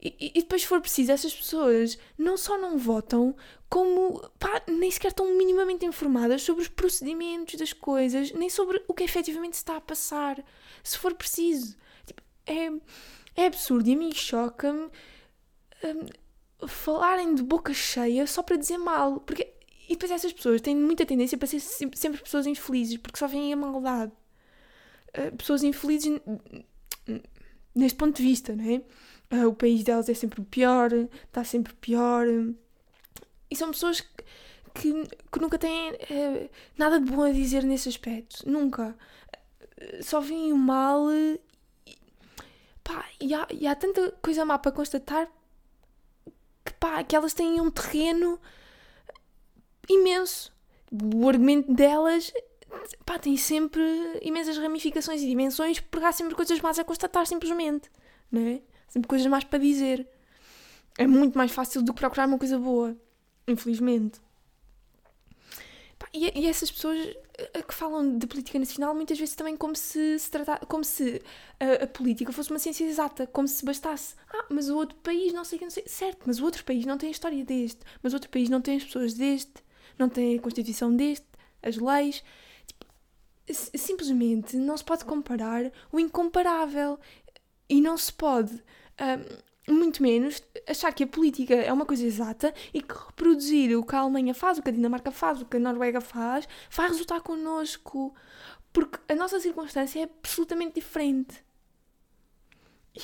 E, 0.00 0.32
e, 0.34 0.40
depois, 0.42 0.62
se 0.62 0.68
for 0.68 0.80
preciso, 0.80 1.12
essas 1.12 1.34
pessoas 1.34 1.98
não 2.18 2.36
só 2.36 2.58
não 2.58 2.76
votam, 2.76 3.34
como 3.70 4.20
pá, 4.38 4.62
nem 4.68 4.90
sequer 4.90 5.08
estão 5.08 5.34
minimamente 5.34 5.86
informadas 5.86 6.42
sobre 6.42 6.62
os 6.62 6.68
procedimentos 6.68 7.54
das 7.54 7.72
coisas, 7.72 8.30
nem 8.32 8.50
sobre 8.50 8.82
o 8.86 8.92
que 8.92 9.02
efetivamente 9.02 9.54
está 9.54 9.76
a 9.76 9.80
passar. 9.80 10.44
Se 10.82 10.98
for 10.98 11.14
preciso. 11.14 11.74
Tipo, 12.04 12.22
é, 12.46 12.70
é 13.34 13.46
absurdo 13.46 13.88
e 13.88 13.94
a 13.94 13.96
mim 13.96 14.12
choca-me 14.12 14.90
um, 15.84 16.68
falarem 16.68 17.34
de 17.34 17.42
boca 17.42 17.72
cheia 17.72 18.26
só 18.26 18.42
para 18.42 18.56
dizer 18.56 18.76
mal. 18.76 19.20
Porque, 19.20 19.54
e 19.88 19.94
depois 19.94 20.12
essas 20.12 20.34
pessoas 20.34 20.60
têm 20.60 20.76
muita 20.76 21.06
tendência 21.06 21.38
para 21.38 21.48
ser 21.48 21.60
sempre, 21.60 21.98
sempre 21.98 22.22
pessoas 22.22 22.46
infelizes, 22.46 22.98
porque 22.98 23.18
só 23.18 23.26
veem 23.26 23.54
a 23.54 23.56
maldade. 23.56 24.12
Uh, 25.16 25.36
pessoas 25.36 25.62
infelizes 25.62 26.20
neste 27.74 27.96
ponto 27.96 28.16
de 28.16 28.22
vista, 28.22 28.54
não 28.54 28.64
é? 28.64 28.82
uh, 29.34 29.48
o 29.48 29.54
país 29.54 29.82
delas 29.82 30.08
é 30.08 30.14
sempre 30.14 30.42
pior, 30.42 30.90
está 30.92 31.44
sempre 31.44 31.72
pior. 31.74 32.26
E 33.50 33.56
são 33.56 33.70
pessoas 33.70 34.00
que, 34.00 34.24
que, 34.74 35.08
que 35.32 35.40
nunca 35.40 35.58
têm 35.58 35.92
uh, 35.92 36.50
nada 36.76 37.00
de 37.00 37.10
bom 37.10 37.22
a 37.22 37.32
dizer 37.32 37.64
nesse 37.64 37.88
aspecto. 37.88 38.48
Nunca. 38.48 38.96
Só 40.02 40.20
veem 40.20 40.52
o 40.52 40.58
mal. 40.58 41.06
E, 41.12 41.40
pá, 42.82 43.04
e, 43.20 43.34
há, 43.34 43.46
e 43.50 43.66
há 43.66 43.74
tanta 43.74 44.12
coisa 44.22 44.44
má 44.44 44.58
para 44.58 44.72
constatar 44.72 45.28
que, 46.64 46.72
pá, 46.74 47.02
que 47.04 47.14
elas 47.14 47.34
têm 47.34 47.60
um 47.60 47.70
terreno 47.70 48.40
imenso. 49.88 50.52
O 50.92 51.28
argumento 51.28 51.72
delas 51.74 52.32
pá, 53.04 53.18
tem 53.18 53.36
sempre 53.36 53.82
imensas 54.22 54.58
ramificações 54.58 55.22
e 55.22 55.26
dimensões 55.26 55.80
porque 55.80 56.06
há 56.06 56.12
sempre 56.12 56.34
coisas 56.34 56.60
más 56.60 56.78
a 56.78 56.84
constatar, 56.84 57.26
simplesmente. 57.26 57.90
Não 58.30 58.40
é? 58.40 58.60
sempre 58.94 59.08
coisas 59.08 59.26
mais 59.26 59.44
para 59.44 59.58
dizer. 59.58 60.06
É 60.96 61.06
muito 61.06 61.36
mais 61.36 61.50
fácil 61.50 61.82
do 61.82 61.92
que 61.92 62.00
procurar 62.00 62.28
uma 62.28 62.38
coisa 62.38 62.58
boa, 62.58 62.96
infelizmente. 63.48 64.20
E, 66.12 66.30
e, 66.38 66.46
essas 66.46 66.70
pessoas 66.70 67.16
eh, 67.36 67.62
que 67.62 67.74
falam 67.74 68.16
de 68.16 68.26
política 68.28 68.56
nacional 68.56 68.94
muitas 68.94 69.18
vezes 69.18 69.34
também 69.34 69.56
como 69.56 69.74
se, 69.74 70.16
se 70.16 70.30
tratar, 70.30 70.60
como 70.66 70.84
se 70.84 71.20
a, 71.58 71.84
a, 71.84 71.86
política 71.88 72.30
fosse 72.30 72.50
uma 72.50 72.58
ciência 72.60 72.84
exata, 72.84 73.26
como 73.26 73.48
se 73.48 73.64
bastasse. 73.64 74.14
Ah, 74.32 74.44
mas 74.48 74.68
o 74.68 74.76
outro 74.76 74.96
país 74.98 75.32
não 75.32 75.44
sei, 75.44 75.58
não 75.60 75.70
sei. 75.70 75.82
Certo, 75.88 76.22
mas 76.26 76.38
o 76.38 76.44
outro 76.44 76.64
país 76.64 76.86
não 76.86 76.96
tem 76.96 77.08
a 77.08 77.10
história 77.10 77.44
deste, 77.44 77.80
mas 78.00 78.12
o 78.12 78.16
outro 78.16 78.30
país 78.30 78.48
não 78.48 78.60
tem 78.60 78.76
as 78.76 78.84
pessoas 78.84 79.14
deste, 79.14 79.54
não 79.98 80.08
tem 80.08 80.36
a 80.38 80.40
constituição 80.40 80.94
deste, 80.94 81.26
as 81.60 81.76
leis. 81.76 82.22
Simplesmente 83.50 84.56
não 84.56 84.76
se 84.76 84.84
pode 84.84 85.04
comparar 85.04 85.70
o 85.92 85.98
incomparável. 86.00 86.98
E 87.68 87.80
não 87.80 87.96
se 87.96 88.12
pode 88.12 88.62
muito 89.68 90.02
menos 90.02 90.42
achar 90.68 90.92
que 90.92 91.04
a 91.04 91.06
política 91.06 91.54
é 91.54 91.72
uma 91.72 91.86
coisa 91.86 92.04
exata 92.04 92.52
e 92.72 92.82
que 92.82 92.94
reproduzir 92.94 93.76
o 93.78 93.84
que 93.84 93.94
a 93.94 94.00
Alemanha 94.00 94.34
faz, 94.34 94.58
o 94.58 94.62
que 94.62 94.68
a 94.68 94.72
Dinamarca 94.72 95.10
faz, 95.10 95.40
o 95.40 95.46
que 95.46 95.56
a 95.56 95.60
Noruega 95.60 96.00
faz, 96.00 96.46
vai 96.70 96.88
resultar 96.88 97.20
connosco. 97.20 98.14
Porque 98.72 98.98
a 99.10 99.14
nossa 99.14 99.40
circunstância 99.40 100.00
é 100.00 100.02
absolutamente 100.02 100.74
diferente. 100.74 101.42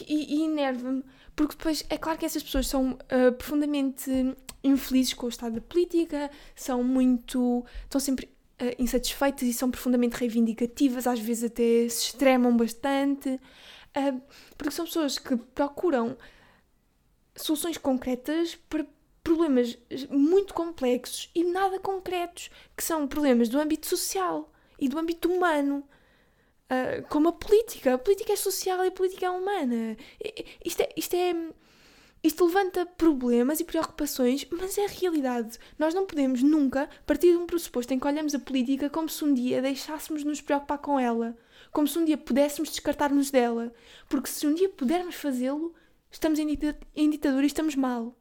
E, 0.07 0.37
e 0.37 0.45
enerva-me, 0.45 1.03
porque 1.35 1.57
depois 1.57 1.85
é 1.89 1.97
claro 1.97 2.19
que 2.19 2.25
essas 2.25 2.43
pessoas 2.43 2.69
são 2.69 2.93
uh, 2.93 3.33
profundamente 3.37 4.37
infelizes 4.63 5.15
com 5.15 5.27
o 5.27 5.29
estado 5.29 5.55
da 5.55 5.61
política, 5.61 6.31
são 6.55 6.85
muito. 6.85 7.65
estão 7.85 8.01
sempre 8.01 8.29
insatisfeitas 8.79 9.43
e 9.43 9.53
são 9.53 9.71
profundamente 9.71 10.17
reivindicativas, 10.17 11.07
às 11.07 11.21
vezes 11.21 11.45
até 11.45 11.89
se 11.89 12.07
extremam 12.07 12.57
bastante. 12.57 13.41
Uh, 13.97 14.21
porque 14.57 14.71
são 14.71 14.85
pessoas 14.85 15.19
que 15.19 15.37
procuram 15.37 16.17
soluções 17.35 17.77
concretas 17.79 18.55
para 18.69 18.87
problemas 19.23 19.77
muito 20.09 20.55
complexos 20.55 21.31
e 21.35 21.45
nada 21.45 21.79
concretos, 21.79 22.51
que 22.77 22.85
são 22.85 23.07
problemas 23.07 23.49
do 23.49 23.59
âmbito 23.59 23.87
social 23.87 24.53
e 24.79 24.89
do 24.89 24.99
âmbito 24.99 25.31
humano. 25.31 25.85
Uh, 26.71 27.03
como 27.09 27.29
a 27.29 27.33
política. 27.33 27.95
A 27.95 27.99
política 27.99 28.33
é 28.33 28.37
social 28.37 28.85
e 28.85 28.89
a 28.89 28.93
política 28.93 29.27
é 29.27 29.31
humana. 29.31 29.97
Isto 30.65 30.83
é, 30.83 30.89
isto 30.97 31.15
é. 31.15 31.35
Isto 32.23 32.47
levanta 32.47 32.85
problemas 32.85 33.61
e 33.61 33.65
preocupações, 33.65 34.47
mas 34.51 34.77
é 34.77 34.85
a 34.85 34.89
realidade. 34.89 35.59
Nós 35.79 35.95
não 35.95 36.07
podemos 36.07 36.43
nunca 36.43 36.89
partir 37.07 37.33
de 37.33 37.39
um 37.39 37.47
pressuposto 37.47 37.95
em 37.95 37.99
que 37.99 38.07
olhamos 38.07 38.35
a 38.35 38.39
política 38.39 38.91
como 38.91 39.09
se 39.09 39.25
um 39.25 39.33
dia 39.33 39.63
deixássemos 39.63 40.23
nos 40.23 40.41
preocupar 40.41 40.79
com 40.79 41.01
ela 41.01 41.37
como 41.73 41.87
se 41.87 41.99
um 41.99 42.05
dia 42.05 42.19
pudéssemos 42.19 42.71
descartar-nos 42.71 43.31
dela, 43.31 43.73
porque 44.09 44.29
se 44.29 44.47
um 44.47 44.55
dia 44.55 44.69
pudermos 44.69 45.15
fazê-lo, 45.15 45.75
estamos 46.11 46.39
em, 46.39 46.47
ditadura 47.11 47.45
e 47.45 47.47
estamos 47.47 47.75
mal. 47.75 48.17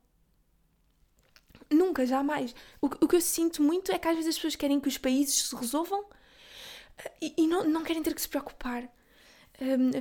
Nunca, 1.70 2.06
jamais. 2.06 2.54
O, 2.82 2.88
o, 2.88 3.08
que 3.08 3.16
eu 3.16 3.22
sinto 3.22 3.62
muito 3.62 3.92
é 3.92 4.00
que 4.00 4.08
às 4.08 4.16
vezes 4.16 4.30
as 4.30 4.36
pessoas 4.36 4.56
querem 4.56 4.80
que 4.80 4.88
os 4.88 4.98
países 4.98 5.50
se 5.50 5.56
resolvam 5.56 6.04
eh, 6.98 7.12
e, 7.22 7.34
e 7.44 7.48
não, 7.48 7.64
não 7.64 7.84
querem 7.84 8.02
ter 8.02 8.14
que 8.14 8.22
se 8.22 8.30
preocupar. 8.30 8.92
Um, 9.62 9.92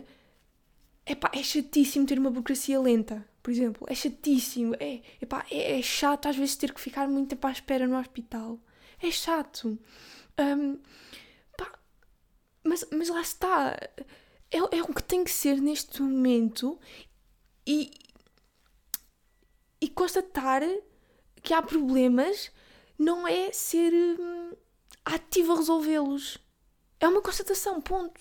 epá, 1.13 1.31
é 1.35 1.43
chatíssimo 1.43 2.07
ter 2.07 2.19
uma 2.19 2.31
burocracia 2.31 2.81
lenta, 2.81 3.27
por 3.43 3.51
exemplo. 3.51 3.87
É 3.91 3.95
chatíssimo. 3.95 4.75
É, 4.79 5.01
epá, 5.21 5.45
é, 5.51 5.79
é 5.79 5.83
chato 5.83 6.27
às 6.27 6.37
vezes 6.37 6.57
ter 6.57 6.73
que 6.73 6.81
ficar 6.81 7.09
muito 7.09 7.31
tempo 7.31 7.47
à 7.47 7.53
espera 7.53 7.87
no 7.87 7.99
hospital. 7.99 8.59
É 9.01 9.11
chato. 9.11 9.79
Um, 10.39 10.79
mas, 12.69 12.85
mas 12.93 13.09
lá 13.09 13.21
está. 13.21 13.77
É, 14.51 14.59
é 14.59 14.83
o 14.83 14.95
que 14.95 15.03
tem 15.03 15.25
que 15.25 15.31
ser 15.31 15.61
neste 15.61 16.03
momento 16.03 16.79
e, 17.67 17.91
e 19.81 19.89
constatar 19.89 20.63
que 21.43 21.55
há 21.55 21.63
problemas 21.63 22.51
não 22.99 23.27
é 23.27 23.53
ser 23.53 23.93
hum, 23.93 24.53
ativo 25.05 25.53
a 25.53 25.57
resolvê-los. 25.57 26.39
É 27.01 27.09
uma 27.09 27.23
constatação, 27.23 27.81
ponto. 27.81 28.21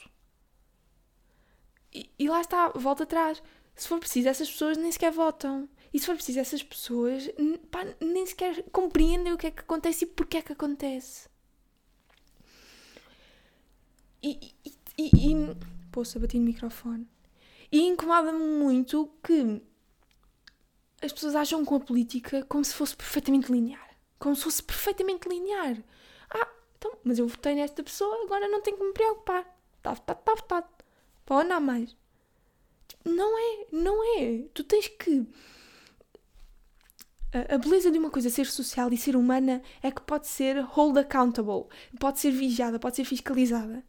E, 2.20 2.28
lá 2.28 2.42
está, 2.42 2.70
volta 2.70 3.04
atrás. 3.04 3.42
Se 3.76 3.88
for 3.88 4.00
preciso, 4.00 4.28
essas 4.28 4.50
pessoas 4.50 4.78
nem 4.78 4.92
sequer 4.92 5.12
votam. 5.12 5.70
E 5.94 6.00
se 6.00 6.06
for 6.06 6.16
preciso, 6.16 6.40
essas 6.40 6.62
pessoas 6.62 7.30
pá, 7.72 7.86
nem 8.02 8.26
sequer 8.26 8.64
compreendem 8.72 9.34
o 9.34 9.38
que 9.38 9.48
é 9.48 9.52
que 9.52 9.62
acontece 9.62 10.06
e 10.06 10.08
porque 10.08 10.38
é 10.38 10.42
que 10.42 10.54
acontece. 10.54 11.30
E, 14.22 14.54
e, 14.66 14.74
e, 14.98 15.32
e 15.32 15.56
poxa, 15.92 16.20
bati 16.20 16.38
no 16.40 16.46
microfone. 16.46 17.08
E 17.72 17.82
incomoda-me 17.82 18.44
muito 18.44 19.10
que 19.24 19.62
as 21.02 21.14
pessoas 21.14 21.36
acham 21.36 21.64
com 21.64 21.76
a 21.76 21.80
política 21.80 22.44
como 22.46 22.64
se 22.66 22.74
fosse 22.74 22.96
perfeitamente 22.96 23.52
linear. 23.52 23.96
Como 24.20 24.36
se 24.36 24.44
fosse 24.44 24.64
perfeitamente 24.64 25.30
linear. 25.30 25.78
Ah, 26.30 26.48
então, 26.78 26.98
mas 27.04 27.20
eu 27.20 27.28
votei 27.28 27.56
nesta 27.56 27.84
pessoa, 27.84 28.24
agora 28.24 28.48
não 28.48 28.62
tenho 28.62 28.78
que 28.78 28.84
me 28.84 28.94
preocupar. 28.94 29.46
Está 29.78 29.94
votado, 29.94 30.20
está 30.20 30.36
votado. 30.36 30.77
Pode 31.28 31.46
andar 31.46 31.60
mais. 31.60 31.96
Não 33.06 33.38
é, 33.38 33.68
não 33.72 34.20
é. 34.20 34.46
Tu 34.54 34.64
tens 34.64 34.88
que 34.88 35.28
a 37.50 37.58
beleza 37.58 37.92
de 37.92 38.00
uma 38.00 38.10
coisa 38.10 38.30
ser 38.30 38.46
social 38.46 38.92
e 38.92 38.98
ser 38.98 39.16
humana 39.16 39.62
é 39.84 39.92
que 39.92 40.02
pode 40.02 40.28
ser 40.28 40.62
hold 40.62 40.98
accountable, 40.98 41.66
pode 42.00 42.20
ser 42.20 42.32
vigiada, 42.32 42.80
pode 42.80 42.96
ser 42.96 43.04
fiscalizada, 43.04 43.84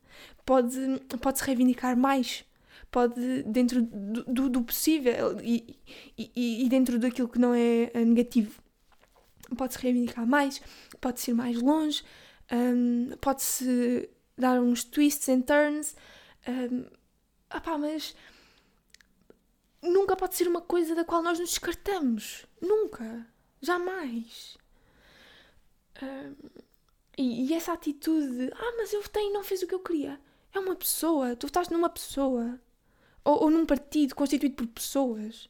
pode, 0.45 0.77
pode 1.21 1.39
se 1.39 1.45
reivindicar 1.45 1.97
mais, 1.97 2.45
pode, 2.91 3.45
dentro 3.45 3.81
do, 3.83 4.25
do, 4.25 4.49
do 4.49 4.63
possível 4.63 5.39
e, 5.41 5.79
e, 6.19 6.65
e, 6.65 6.69
dentro 6.69 6.99
daquilo 6.99 7.29
que 7.29 7.39
não 7.39 7.55
é 7.55 7.91
eh, 7.95 8.05
negativo, 8.05 8.61
pode-se 9.57 9.79
reivindicar 9.79 10.27
mais, 10.27 10.61
pode-se 11.01 11.31
ir 11.31 11.35
mais 11.35 11.63
longe, 11.63 12.03
um, 12.53 13.17
pode-se 13.21 14.11
dar 14.37 14.61
uns 14.61 14.83
twists 14.83 15.29
and 15.29 15.43
turns, 15.43 15.95
um, 16.49 16.98
opá, 17.55 17.79
mas 17.79 18.15
nunca 19.83 20.17
pode 20.17 20.35
ser 20.37 20.49
uma 20.49 20.61
coisa 20.61 20.95
da 20.95 21.05
qual 21.05 21.23
nós 21.23 21.39
nos 21.39 21.51
descartamos. 21.51 22.47
Nunca. 22.61 23.27
Jamais. 23.61 24.57
e, 27.17 27.47
e, 27.47 27.55
essa 27.55 27.73
atitude 27.73 28.31
de, 28.31 28.53
ah, 28.53 28.75
mas 28.77 28.93
eu 28.93 29.03
votei 29.03 29.27
e 29.27 29.33
não 29.33 29.43
fez 29.43 29.63
o 29.63 29.67
que 29.67 29.75
eu 29.75 29.81
queria. 29.81 30.21
É 30.53 30.59
uma 30.59 30.77
pessoa. 30.77 31.37
Tu 31.37 31.47
votaste 31.47 31.73
numa 31.73 31.91
pessoa. 31.91 32.61
Ou, 33.25 33.45
ou 33.45 33.51
num 33.51 33.67
partido 33.67 34.15
constituído 34.15 34.57
por 34.57 34.67
pessoas. 34.69 35.49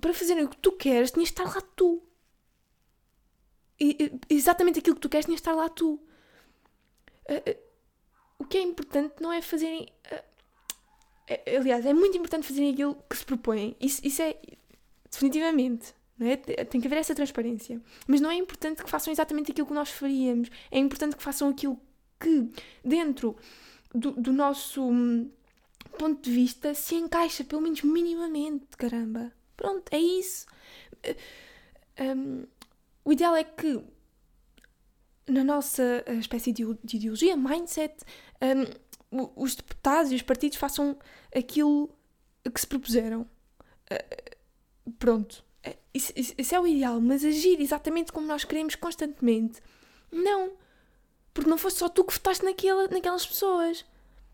para 0.00 0.14
fazerem 0.14 0.44
o 0.44 0.48
que 0.48 0.56
tu 0.58 0.72
queres, 0.72 1.10
tinhas 1.10 1.28
de 1.28 1.32
estar 1.32 1.44
lá 1.44 1.60
tu. 1.76 2.02
E, 3.78 4.12
exatamente 4.28 4.78
aquilo 4.78 4.96
que 4.96 5.02
tu 5.02 5.08
queres, 5.08 5.26
tinhas 5.26 5.40
de 5.40 5.42
estar 5.42 5.54
lá 5.54 5.68
tu. 5.68 5.94
Uh, 7.28 7.69
que 8.50 8.58
é 8.58 8.62
importante 8.62 9.14
não 9.22 9.32
é 9.32 9.40
fazerem. 9.40 9.86
Uh, 10.10 11.58
aliás, 11.58 11.86
é 11.86 11.94
muito 11.94 12.18
importante 12.18 12.46
fazerem 12.46 12.72
aquilo 12.72 12.96
que 13.08 13.16
se 13.16 13.24
propõem. 13.24 13.76
Isso, 13.80 14.00
isso 14.04 14.20
é. 14.20 14.36
Definitivamente. 15.10 15.94
Não 16.18 16.26
é? 16.26 16.36
Tem 16.36 16.80
que 16.80 16.86
haver 16.86 16.98
essa 16.98 17.14
transparência. 17.14 17.80
Mas 18.06 18.20
não 18.20 18.30
é 18.30 18.34
importante 18.34 18.82
que 18.82 18.90
façam 18.90 19.12
exatamente 19.12 19.52
aquilo 19.52 19.66
que 19.66 19.72
nós 19.72 19.88
faríamos. 19.88 20.50
É 20.70 20.78
importante 20.78 21.16
que 21.16 21.22
façam 21.22 21.48
aquilo 21.48 21.80
que, 22.18 22.50
dentro 22.84 23.36
do, 23.94 24.10
do 24.12 24.32
nosso 24.32 24.82
hum, 24.82 25.30
ponto 25.96 26.22
de 26.22 26.30
vista, 26.30 26.74
se 26.74 26.96
encaixa, 26.96 27.44
pelo 27.44 27.62
menos 27.62 27.82
minimamente. 27.82 28.76
Caramba. 28.76 29.32
Pronto, 29.56 29.84
é 29.90 29.98
isso. 29.98 30.46
Um, 31.98 32.44
o 33.04 33.12
ideal 33.12 33.34
é 33.34 33.44
que 33.44 33.82
na 35.30 35.44
nossa 35.44 36.02
eh, 36.06 36.14
espécie 36.14 36.52
de, 36.52 36.62
ideologia, 36.92 37.36
mindset, 37.36 37.94
um, 38.42 39.30
os 39.36 39.54
deputados 39.54 40.12
e 40.12 40.14
os 40.14 40.22
partidos 40.22 40.58
façam 40.58 40.98
aquilo 41.34 41.90
que 42.52 42.60
se 42.60 42.66
propuseram. 42.66 43.22
Uh, 43.90 44.92
pronto. 44.98 45.44
Eh, 45.62 45.76
isso, 45.92 46.12
isso, 46.16 46.54
é 46.54 46.60
o 46.60 46.66
ideal, 46.66 47.00
mas 47.00 47.24
agir 47.24 47.60
exatamente 47.60 48.12
como 48.12 48.26
nós 48.26 48.44
queremos 48.44 48.74
constantemente. 48.74 49.60
Não. 50.10 50.52
Porque 51.34 51.50
não 51.50 51.58
foi 51.58 51.70
só 51.70 51.88
tu 51.88 52.04
que 52.04 52.14
votaste 52.14 52.44
naquela, 52.44 52.88
naquelas 52.88 53.26
pessoas. 53.26 53.84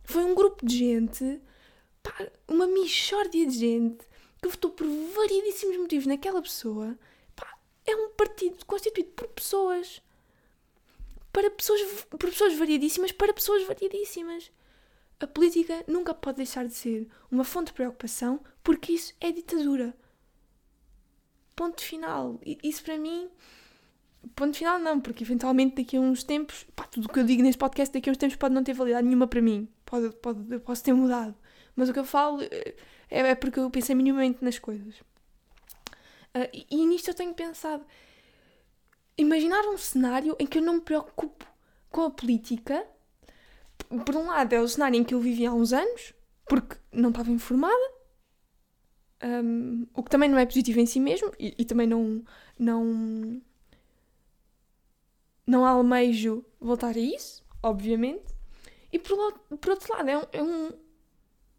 Foi 0.04 0.24
um 0.24 0.34
grupo 0.34 0.64
de 0.64 0.78
gente, 0.78 1.40
pá, 2.02 2.30
uma 2.46 2.66
mixórdia 2.66 3.44
de 3.46 3.58
gente, 3.58 4.04
que 4.40 4.48
votou 4.48 4.70
por 4.70 4.86
variedíssimos 4.86 5.76
motivos 5.78 6.06
naquela 6.06 6.40
pessoa. 6.40 6.96
Pá, 7.34 7.58
é 7.84 7.96
um 7.96 8.10
partido 8.10 8.64
constituído 8.66 9.10
por 9.10 9.28
pessoas 9.28 10.00
para 11.37 11.51
pessoas, 11.51 11.83
por 12.09 12.31
pessoas 12.31 12.57
variadíssimas 12.57 13.12
para 13.12 13.35
pessoas 13.35 13.62
variadíssimas. 13.66 14.51
A 15.20 15.27
política 15.27 15.85
nunca 15.87 16.14
pode 16.14 16.38
deixar 16.38 16.66
de 16.66 16.72
ser 16.72 17.07
uma 17.31 17.44
fonte 17.44 17.66
de 17.66 17.72
preocupação 17.75 18.40
porque 18.64 18.92
isso 18.92 19.12
é 19.20 19.31
ditadura. 19.31 19.94
Ponto 21.55 21.83
final. 21.83 22.40
Isso 22.62 22.83
para 22.83 22.96
mim. 22.96 23.29
Ponto 24.35 24.57
final 24.57 24.79
não, 24.79 24.99
porque 24.99 25.25
eventualmente 25.25 25.77
daqui 25.77 25.99
a 25.99 26.01
uns 26.01 26.25
tempos, 26.25 26.66
pá, 26.75 26.85
tudo 26.85 27.05
o 27.05 27.12
que 27.12 27.20
eu 27.20 27.25
digo 27.25 27.42
neste 27.42 27.59
podcast 27.59 27.92
daqui 27.92 28.09
a 28.09 28.12
uns 28.12 28.18
tempos 28.18 28.37
pode 28.37 28.55
não 28.55 28.64
ter 28.64 28.72
validade 28.72 29.07
nenhuma 29.07 29.27
para 29.27 29.42
mim. 29.42 29.68
Pode, 29.85 30.16
pode, 30.16 30.51
eu 30.51 30.61
posso 30.61 30.83
ter 30.83 30.94
mudado. 30.94 31.35
Mas 31.75 31.90
o 31.90 31.92
que 31.92 31.99
eu 31.99 32.05
falo 32.05 32.40
é, 32.40 32.75
é 33.11 33.35
porque 33.35 33.61
eu 33.61 33.70
pensei 33.70 33.94
minimamente 33.94 34.42
nas 34.42 34.59
coisas. 34.59 35.01
Uh, 36.35 36.49
e, 36.51 36.66
e 36.70 36.87
nisto 36.87 37.09
eu 37.09 37.14
tenho 37.14 37.35
pensado 37.35 37.85
imaginar 39.16 39.64
um 39.66 39.76
cenário 39.76 40.37
em 40.38 40.46
que 40.46 40.59
eu 40.59 40.62
não 40.62 40.74
me 40.74 40.81
preocupo 40.81 41.46
com 41.90 42.02
a 42.02 42.11
política. 42.11 42.87
Por 44.05 44.16
um 44.16 44.26
lado, 44.26 44.52
é 44.52 44.61
o 44.61 44.68
cenário 44.68 44.98
em 44.98 45.05
que 45.05 45.14
eu 45.14 45.20
vivi 45.20 45.46
há 45.46 45.52
uns 45.52 45.72
anos, 45.72 46.12
porque 46.46 46.76
não 46.92 47.11
estava 47.11 47.31
informada, 47.31 47.96
um, 49.22 49.87
o 49.94 50.02
que 50.02 50.11
também 50.11 50.29
não 50.29 50.38
é 50.38 50.46
positivo 50.46 50.81
em 50.81 50.87
si 50.87 51.00
mesmo, 51.00 51.33
e, 51.38 51.55
e 51.59 51.64
também 51.64 51.87
não, 51.87 52.24
não, 52.59 53.40
não 55.46 55.64
almejo 55.64 56.44
voltar 56.61 56.96
a 56.96 57.00
isso, 57.00 57.44
obviamente. 57.62 58.35
E 58.92 58.98
por, 58.98 59.33
por 59.59 59.70
outro 59.70 59.92
lado, 59.94 60.09
é, 60.09 60.18
um, 60.18 60.22
é 60.33 60.42
um, 60.42 60.72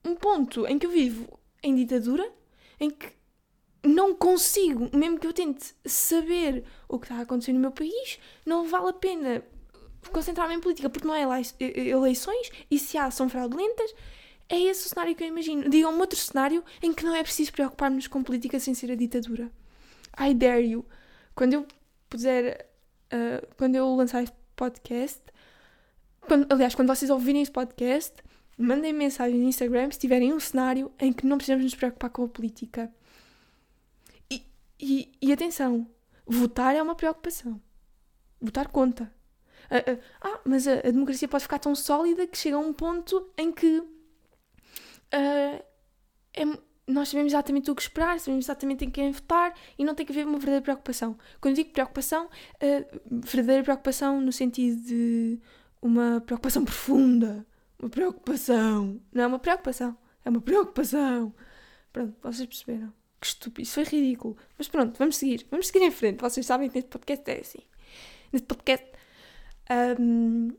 um 0.06 0.16
ponto 0.16 0.66
em 0.68 0.78
que 0.78 0.86
eu 0.86 0.92
vivo 0.92 1.40
em 1.64 1.76
ditadura, 1.76 2.32
em 2.80 2.90
que 2.90 3.17
não 3.88 4.14
consigo, 4.14 4.90
mesmo 4.96 5.20
que 5.20 5.28
eu 5.28 5.34
tente 5.34 5.74
saber 5.86 6.64
o 6.88 7.00
que 7.00 7.06
está 7.06 7.16
a 7.16 7.22
acontecer 7.22 7.54
no 7.54 7.60
meu 7.60 7.72
país, 7.72 8.20
não 8.46 8.68
vale 8.68 8.90
a 8.90 8.94
pena 8.94 9.44
concentrar-me 10.12 10.56
em 10.56 10.60
política 10.60 10.90
porque 10.90 11.08
não 11.08 11.14
há 11.14 11.20
eleições 11.20 12.52
e 12.70 12.80
se 12.80 12.98
há 12.98 13.10
são 13.12 13.30
fraudulentas. 13.30 13.94
É 14.50 14.58
esse 14.60 14.86
o 14.86 14.90
cenário 14.90 15.14
que 15.16 15.24
eu 15.24 15.28
imagino. 15.28 15.70
Digam-me 15.70 16.00
outro 16.00 16.18
cenário 16.18 16.64
em 16.82 16.94
que 16.94 17.04
não 17.04 17.14
é 17.14 17.22
preciso 17.22 17.52
preocupar-nos 17.52 18.08
com 18.08 18.24
política 18.24 18.60
sem 18.60 18.74
ser 18.74 18.92
a 18.92 18.96
ditadura. 18.96 19.52
I 20.18 20.34
dare 20.34 20.66
you. 20.66 20.86
Quando 21.36 21.54
eu 21.54 21.66
puser. 22.10 22.66
Uh, 23.08 23.46
quando 23.58 23.76
eu 23.76 23.94
lançar 23.96 24.24
este 24.24 24.36
podcast. 24.56 25.22
Quando, 26.22 26.52
aliás, 26.52 26.76
quando 26.76 26.88
vocês 26.88 27.12
ouvirem 27.12 27.42
este 27.42 27.52
podcast, 27.52 28.14
mandem 28.58 28.94
mensagem 28.94 29.38
no 29.38 29.48
Instagram 29.48 29.92
se 29.92 30.00
tiverem 30.00 30.34
um 30.34 30.40
cenário 30.40 30.92
em 31.00 31.14
que 31.14 31.26
não 31.26 31.38
precisamos 31.38 31.64
nos 31.64 31.76
preocupar 31.76 32.10
com 32.10 32.24
a 32.24 32.28
política. 32.28 32.92
E, 34.80 35.12
e 35.22 35.32
atenção, 35.32 35.90
votar 36.26 36.76
é 36.76 36.82
uma 36.82 36.96
preocupação. 36.96 37.62
Votar 38.40 38.68
conta. 38.68 39.12
Ah, 40.22 40.40
mas 40.46 40.68
a, 40.68 40.74
a, 40.80 40.92
democracia 40.92 41.28
pode 41.28 41.44
ficar 41.44 41.60
tão 41.60 41.76
sólida 41.76 42.26
que 42.28 42.38
chega 42.38 42.56
a 42.56 42.60
um 42.60 42.72
ponto 42.72 43.30
em 43.38 43.52
que 43.52 43.80
uh, 43.80 43.86
é, 45.12 46.46
nós 46.88 47.10
sabemos 47.10 47.34
exatamente 47.34 47.70
o 47.70 47.76
que 47.76 47.82
esperar, 47.82 48.20
sabemos 48.20 48.46
exatamente 48.46 48.86
em 48.86 48.90
quem 48.90 49.12
votar 49.12 49.54
e 49.78 49.84
não 49.84 49.94
tem 49.94 50.06
que 50.06 50.12
haver 50.14 50.26
uma 50.26 50.38
verdadeira 50.38 50.62
preocupação. 50.62 51.18
Quando 51.42 51.56
digo 51.56 51.72
preocupação, 51.72 52.30
verdadeira 53.12 53.64
preocupação 53.64 54.22
no 54.22 54.32
sentido 54.32 54.82
de 54.84 55.40
uma 55.82 56.22
preocupação 56.22 56.64
profunda. 56.64 57.46
Uma 57.80 57.90
preocupação. 57.90 59.02
Não 59.12 59.24
é 59.24 59.28
uma 59.28 59.40
preocupação, 59.40 59.98
é 60.24 60.30
uma 60.30 60.42
preocupação. 60.42 61.34
Pronto, 61.92 62.16
vocês 62.22 62.48
perceberam. 62.48 62.94
Que 63.20 63.28
estúpido, 63.28 63.64
isso 63.64 63.74
foi 63.74 63.84
ridículo. 63.84 64.38
Mas 64.58 64.68
pronto, 64.68 64.98
vamos 64.98 65.18
seguir. 65.18 65.46
Vamos 65.50 65.68
seguir 65.68 65.84
em 65.84 65.92
frente. 65.92 66.22
Vocês 66.22 66.46
sabem 66.46 66.70
que 66.70 66.76
neste 66.76 66.90
podcast 66.90 67.32
é 67.32 67.40
assim. 67.40 67.60
Neste 68.32 68.48
podcast. 68.48 68.88
Um, 69.70 70.52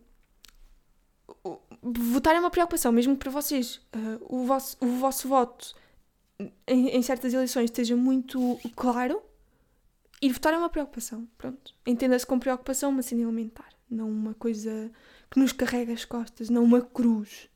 votar 1.82 2.34
é 2.34 2.40
uma 2.40 2.50
preocupação, 2.50 2.92
mesmo 2.92 3.14
que 3.14 3.20
para 3.20 3.30
vocês 3.30 3.80
uh, 3.94 4.18
o, 4.28 4.44
vosso, 4.44 4.76
o 4.80 4.86
vosso 4.98 5.28
voto 5.28 5.74
em, 6.66 6.88
em, 6.90 7.02
certas 7.02 7.32
eleições 7.32 7.64
esteja 7.64 7.96
muito 7.96 8.58
claro. 8.76 9.22
Ir 10.20 10.32
votar 10.32 10.52
é 10.52 10.58
uma 10.58 10.68
preocupação. 10.68 11.28
Pronto. 11.38 11.74
Entenda-se 11.86 12.26
com 12.26 12.38
preocupação 12.38 12.90
uma 12.90 13.02
cena 13.02 13.22
elementar. 13.22 13.68
Não 13.88 14.10
uma 14.10 14.34
coisa 14.34 14.90
que 15.30 15.38
nos 15.38 15.52
carrega 15.52 15.92
as 15.92 16.04
costas. 16.04 16.50
Não 16.50 16.64
uma 16.64 16.82
cruz. 16.82 17.48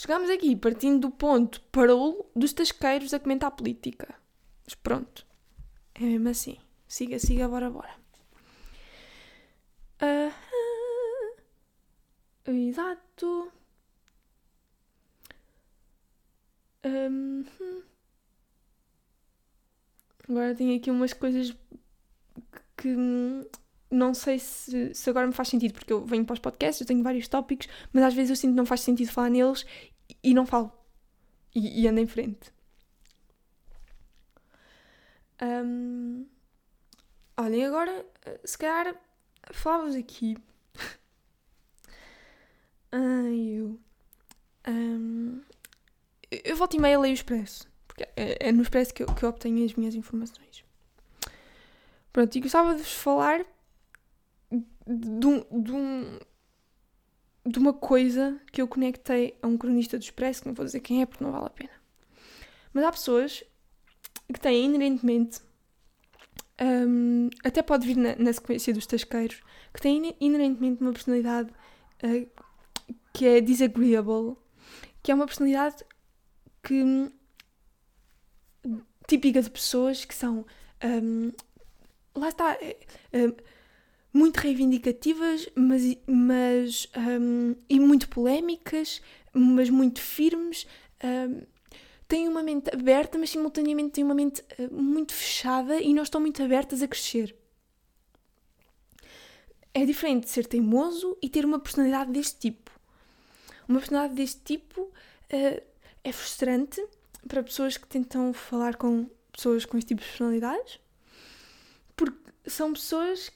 Chegámos 0.00 0.30
aqui 0.30 0.56
partindo 0.56 0.98
do 0.98 1.10
ponto 1.10 1.60
parou 1.70 2.32
dos 2.34 2.54
tasqueiros 2.54 3.12
a 3.12 3.20
comentar 3.20 3.50
política. 3.50 4.14
Mas 4.64 4.74
pronto. 4.74 5.26
É 5.94 6.00
mesmo 6.00 6.30
assim. 6.30 6.56
Siga, 6.88 7.18
siga, 7.18 7.46
bora, 7.46 7.68
bora. 7.68 7.94
Uh, 10.00 10.32
exato. 12.50 13.52
Um, 16.82 17.44
agora 20.26 20.54
tenho 20.54 20.78
aqui 20.78 20.90
umas 20.90 21.12
coisas 21.12 21.54
que 22.74 22.96
não 23.90 24.14
sei 24.14 24.38
se, 24.38 24.94
se, 24.94 25.10
agora 25.10 25.26
me 25.26 25.32
faz 25.32 25.48
sentido, 25.48 25.72
porque 25.72 25.92
eu 25.92 26.04
venho 26.04 26.24
para 26.24 26.34
os 26.34 26.38
podcasts, 26.38 26.80
eu 26.80 26.86
tenho 26.86 27.02
vários 27.02 27.26
tópicos, 27.26 27.66
mas 27.92 28.04
às 28.04 28.14
vezes 28.14 28.30
eu 28.30 28.36
sinto 28.36 28.52
que 28.52 28.56
não 28.56 28.66
faz 28.66 28.82
sentido 28.82 29.10
falar 29.10 29.30
neles 29.30 29.66
e, 30.22 30.34
não 30.34 30.46
falo. 30.46 30.72
E, 31.54 31.82
e 31.82 31.88
ando 31.88 32.00
em 32.00 32.06
frente. 32.06 32.52
Um, 35.42 36.26
olhem, 37.36 37.64
agora, 37.64 38.06
se 38.44 38.58
calhar, 38.58 38.94
falava-vos 39.52 39.94
aqui. 39.94 40.36
Ai, 42.92 43.58
eu. 43.58 43.80
Um, 44.68 45.40
eu 46.30 46.56
volto 46.56 46.76
e 46.76 46.80
meia 46.80 46.98
leio 46.98 47.12
o 47.12 47.14
Expresso, 47.14 47.68
porque 47.88 48.04
é, 48.16 48.48
é 48.48 48.52
no 48.52 48.62
Expresso 48.62 48.94
que 48.94 49.02
eu, 49.02 49.14
que 49.14 49.24
eu 49.24 49.28
obtenho 49.28 49.64
as 49.64 49.74
minhas 49.74 49.94
informações. 49.94 50.64
Pronto, 52.12 52.36
e 52.36 52.40
gostava 52.40 52.74
de 52.74 52.82
vos 52.82 52.92
falar 52.92 53.44
de 54.86 55.26
um, 55.26 55.62
de, 55.62 55.72
um, 55.72 56.18
de 57.44 57.58
uma 57.58 57.72
coisa 57.72 58.40
que 58.52 58.60
eu 58.60 58.68
conectei 58.68 59.38
a 59.42 59.46
um 59.46 59.56
cronista 59.56 59.98
do 59.98 60.02
Expresso, 60.02 60.42
que 60.42 60.48
não 60.48 60.54
vou 60.54 60.64
dizer 60.64 60.80
quem 60.80 61.02
é 61.02 61.06
porque 61.06 61.24
não 61.24 61.32
vale 61.32 61.46
a 61.46 61.50
pena. 61.50 61.70
Mas 62.72 62.84
há 62.84 62.92
pessoas 62.92 63.44
que 64.32 64.40
têm 64.40 64.66
inerentemente, 64.66 65.40
um, 66.60 67.30
até 67.42 67.62
pode 67.62 67.86
vir 67.86 67.96
na, 67.96 68.14
na, 68.16 68.32
sequência 68.32 68.72
dos 68.72 68.86
tasqueiros, 68.86 69.42
que 69.72 69.80
têm 69.80 70.14
inerentemente 70.20 70.82
uma 70.82 70.92
personalidade 70.92 71.50
uh, 72.04 72.28
que 73.12 73.26
é 73.26 73.40
disagreeable, 73.40 74.36
que 75.02 75.10
é 75.10 75.14
uma 75.14 75.26
personalidade 75.26 75.84
que 76.62 77.10
típica 79.06 79.42
de 79.42 79.50
pessoas 79.50 80.04
que 80.04 80.14
são 80.14 80.46
um, 80.84 81.32
lá 82.14 82.28
está 82.28 82.54
uh, 82.54 83.42
muito 84.12 84.38
reivindicativas, 84.38 85.48
mas, 85.54 85.82
mas 86.06 86.88
um, 86.96 87.54
e 87.68 87.78
muito 87.78 88.08
polémicas, 88.08 89.00
mas 89.32 89.70
muito 89.70 90.00
firmes. 90.00 90.66
Um, 91.02 91.42
têm 92.08 92.26
uma 92.26 92.42
mente 92.42 92.74
aberta, 92.74 93.16
mas 93.16 93.30
simultaneamente 93.30 93.92
têm 93.92 94.04
uma 94.04 94.14
mente 94.14 94.42
uh, 94.58 94.74
muito 94.74 95.14
fechada 95.14 95.80
e 95.80 95.94
não 95.94 96.02
estão 96.02 96.20
muito 96.20 96.42
abertas 96.42 96.82
a 96.82 96.88
crescer. 96.88 97.36
É 99.72 99.84
diferente 99.84 100.28
ser 100.28 100.46
teimoso 100.46 101.16
e 101.22 101.28
ter 101.28 101.44
uma 101.44 101.60
personalidade 101.60 102.10
deste 102.10 102.38
tipo. 102.40 102.70
Uma 103.68 103.78
personalidade 103.78 104.16
deste 104.16 104.40
tipo 104.40 104.82
uh, 104.82 105.62
é 106.02 106.12
frustrante 106.12 106.84
para 107.28 107.44
pessoas 107.44 107.76
que 107.76 107.86
tentam 107.86 108.32
falar 108.32 108.74
com 108.74 109.08
pessoas 109.30 109.64
com 109.64 109.78
este 109.78 109.88
tipo 109.88 110.02
de 110.02 110.08
personalidades, 110.08 110.80
porque 111.94 112.18
são 112.46 112.72
pessoas 112.72 113.30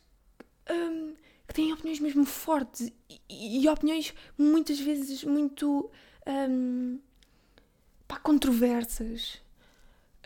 um, 0.71 1.15
que 1.47 1.55
têm 1.55 1.73
opiniões 1.73 2.01
mesmo 2.01 2.25
fortes 2.25 2.93
e, 3.29 3.63
e 3.63 3.69
opiniões 3.69 4.15
muitas 4.39 4.81
vezes 4.81 5.25
muito 5.25 5.91
um, 6.27 6.99
pá, 8.09 8.19
controversas. 8.19 9.41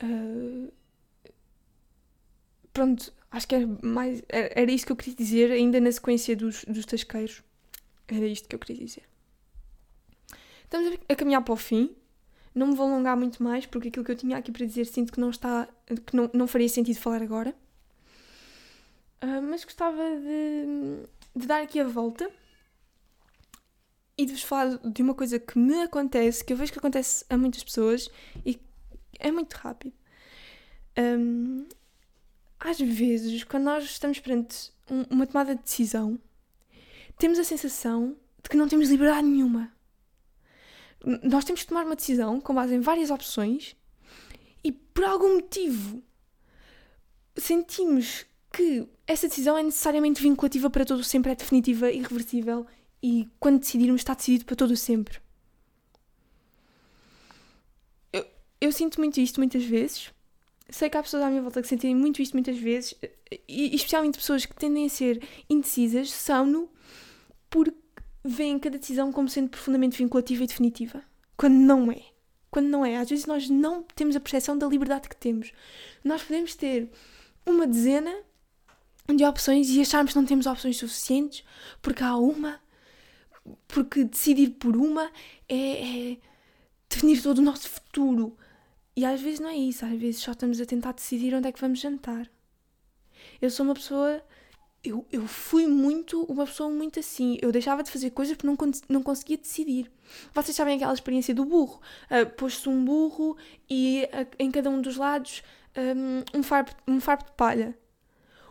Uh, 0.03 0.73
pronto, 2.73 3.13
acho 3.31 3.49
que 3.49 3.55
era 3.55 3.67
mais. 3.83 4.23
Era 4.29 4.71
isto 4.71 4.87
que 4.87 4.93
eu 4.93 4.97
queria 4.97 5.15
dizer, 5.15 5.51
ainda 5.51 5.81
na 5.81 5.91
sequência 5.91 6.37
dos, 6.37 6.65
dos 6.65 6.87
tasqueiros. 6.87 7.43
Era 8.07 8.27
isto 8.27 8.49
que 8.49 8.55
eu 8.55 8.61
queria 8.61 8.85
dizer. 8.85 9.03
Estamos 10.65 10.99
a 11.09 11.17
caminhar 11.17 11.43
para 11.43 11.55
o 11.55 11.57
fim. 11.57 11.95
Não 12.55 12.69
me 12.69 12.75
vou 12.75 12.87
alongar 12.87 13.17
muito 13.17 13.43
mais, 13.43 13.67
porque 13.67 13.89
aquilo 13.89 14.05
que 14.05 14.11
eu 14.11 14.17
tinha 14.17 14.37
aqui 14.37 14.51
para 14.51 14.67
dizer 14.67 14.87
sinto 14.87 15.13
que 15.13 15.21
não 15.21 15.31
está. 15.31 15.69
que 16.07 16.17
não, 16.17 16.31
não 16.33 16.47
faria 16.47 16.69
sentido 16.69 16.99
falar 16.99 17.23
agora. 17.23 17.55
Uh, 19.23 19.43
mas 19.43 19.65
gostava 19.65 20.03
de, 20.03 21.07
de 21.35 21.47
dar 21.47 21.63
aqui 21.63 21.81
a 21.81 21.85
volta 21.85 22.31
e 24.17 24.27
de 24.27 24.33
vos 24.33 24.43
falar 24.43 24.79
de 24.79 25.03
uma 25.03 25.15
coisa 25.15 25.39
que 25.39 25.59
me 25.59 25.83
acontece, 25.83 26.45
que 26.45 26.53
eu 26.53 26.57
vejo 26.57 26.73
que 26.73 26.79
acontece 26.79 27.25
a 27.31 27.37
muitas 27.37 27.63
pessoas 27.63 28.11
e 28.45 28.61
é 29.19 29.31
muito 29.31 29.55
rápido. 29.55 29.95
Um, 30.99 31.67
às 32.59 32.79
vezes, 32.81 33.45
quando 33.45 33.65
nós 33.65 33.85
estamos 33.85 34.19
perante 34.19 34.73
um, 34.91 35.03
uma 35.09 35.27
tomada 35.27 35.55
de 35.55 35.63
decisão, 35.63 36.19
temos 37.17 37.39
a 37.39 37.45
sensação 37.45 38.17
de 38.43 38.51
que 38.51 38.57
não 38.57 38.69
temos 38.69 38.89
liberdade 38.89 39.27
nenhuma. 39.27 39.73
Nós 41.23 41.45
temos 41.45 41.63
que 41.63 41.69
tomar 41.69 41.85
uma 41.85 41.95
decisão 41.95 42.41
com 42.41 42.53
base 42.53 42.75
em 42.75 42.81
várias 42.81 43.11
opções 43.11 43.77
e 44.65 44.73
por 44.73 45.05
algum 45.05 45.37
motivo 45.37 46.03
sentimos 47.37 48.27
que 48.59 48.89
essa 49.07 49.29
decisão 49.29 49.57
é 49.57 49.63
necessariamente 49.63 50.21
vinculativa 50.21 50.69
para 50.69 50.85
todo 50.85 51.05
sempre, 51.05 51.31
é 51.31 51.35
definitiva, 51.37 51.93
irreversível 51.93 52.67
e 53.01 53.29
quando 53.39 53.61
decidirmos 53.61 54.01
está 54.01 54.15
decidido 54.15 54.45
para 54.45 54.57
todo 54.57 54.77
sempre. 54.77 55.21
Eu, 58.13 58.27
eu 58.61 58.73
sinto 58.73 58.99
muito 58.99 59.21
isto 59.21 59.39
muitas 59.39 59.63
vezes. 59.65 60.11
Sei 60.69 60.91
que 60.91 60.97
há 60.97 61.03
pessoas 61.05 61.23
à 61.23 61.31
minha 61.31 61.41
volta 61.41 61.63
que 61.63 61.69
sentem 61.69 61.95
muito 61.95 62.21
isto 62.21 62.33
muitas 62.33 62.59
vezes, 62.59 62.97
e 63.47 63.77
especialmente 63.77 64.19
pessoas 64.19 64.45
que 64.45 64.57
tendem 64.57 64.87
a 64.87 64.91
ser 64.91 65.23
indecisas, 65.49 66.11
são-no 66.11 66.69
porque 67.49 67.79
veem 68.25 68.59
cada 68.59 68.77
decisão 68.77 69.13
como 69.13 69.29
sendo 69.29 69.51
profundamente 69.51 69.97
vinculativa 69.97 70.43
e 70.43 70.47
definitiva. 70.49 71.01
Quando 71.37 71.55
não 71.55 71.93
é. 71.93 72.03
Quando 72.51 72.67
não 72.67 72.85
é. 72.85 72.97
Às 72.97 73.09
vezes 73.09 73.25
nós 73.25 73.49
não 73.49 73.85
temos 73.95 74.17
a 74.17 74.21
percepção 74.21 74.59
da 74.59 74.67
liberdade 74.67 75.09
que 75.09 75.17
temos. 75.17 75.53
Nós 76.03 76.25
podemos 76.25 76.57
ter 76.57 76.91
uma 77.47 77.65
dezena 77.65 78.28
de 79.17 79.25
opções 79.25 79.69
e 79.71 79.81
acharmos 79.81 80.13
que 80.13 80.19
não 80.19 80.27
temos 80.27 80.47
opções 80.47 80.77
suficientes 80.77 81.45
porque 81.81 82.03
há 82.03 82.17
uma 82.17 82.61
porque 83.67 84.05
decidir 84.05 84.51
por 84.51 84.77
uma 84.77 85.11
é, 85.49 86.13
é 86.13 86.17
definir 86.89 87.23
todo 87.23 87.39
o 87.39 87.43
nosso 87.43 87.69
futuro. 87.69 88.37
E 88.97 89.05
às 89.05 89.21
vezes 89.21 89.41
não 89.41 89.49
é 89.49 89.57
isso, 89.57 89.85
às 89.85 89.99
vezes 89.99 90.21
só 90.21 90.33
estamos 90.33 90.61
a 90.61 90.67
tentar 90.67 90.93
decidir 90.93 91.35
onde 91.35 91.49
é 91.49 91.53
que 91.53 91.61
vamos 91.61 91.79
jantar. 91.79 92.29
Eu 93.41 93.51
sou 93.51 93.65
uma 93.65 93.75
pessoa. 93.75 94.23
Eu, 94.83 95.05
eu 95.11 95.27
fui 95.27 95.67
muito 95.67 96.23
uma 96.25 96.47
pessoa 96.47 96.71
muito 96.71 97.01
assim. 97.01 97.39
Eu 97.41 97.51
deixava 97.53 97.83
de 97.83 97.91
fazer 97.91 98.11
coisas 98.11 98.37
porque 98.37 98.47
não, 98.47 98.73
não 98.89 99.03
conseguia 99.03 99.37
decidir. 99.37 99.91
Vocês 100.33 100.57
sabem 100.57 100.77
aquela 100.77 100.93
experiência 100.93 101.35
do 101.35 101.45
burro? 101.45 101.81
Uh, 102.11 102.29
Pôs-se 102.37 102.69
um 102.69 102.85
burro 102.85 103.37
e 103.69 104.09
uh, 104.13 104.27
em 104.39 104.51
cada 104.51 104.71
um 104.71 104.81
dos 104.81 104.97
lados 104.97 105.43
um, 105.77 106.39
um, 106.39 106.43
farpo, 106.43 106.73
um 106.87 107.01
farpo 107.01 107.25
de 107.25 107.33
palha. 107.33 107.77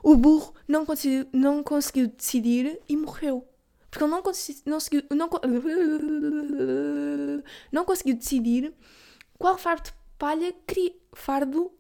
O 0.08 0.16
burro 0.16 0.54
não 0.66 0.86
conseguiu, 0.86 1.28
não 1.34 1.62
conseguiu 1.62 2.08
decidir 2.08 2.80
e 2.88 2.96
morreu. 2.96 3.46
Porque 3.92 4.06
ele 4.06 4.12
não, 4.12 4.22
consegui, 4.22 4.62
não, 4.66 4.78
conseguiu, 4.78 5.04
não, 5.12 5.30
não 7.74 7.84
conseguiu 7.84 8.16
decidir 8.16 8.74
qual 9.38 9.58
fardo 9.58 9.90
de 9.90 9.94
palha 10.18 10.54
queria. 10.66 10.96
Fardo 11.14 11.74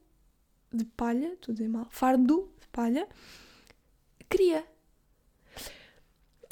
de 0.74 0.84
palha, 0.84 1.36
estou 1.36 1.54
a 1.54 1.56
dizer 1.56 1.70
mal. 1.70 1.88
Fardo 1.90 2.52
de 2.60 2.68
palha 2.68 3.08
queria. 4.30 4.68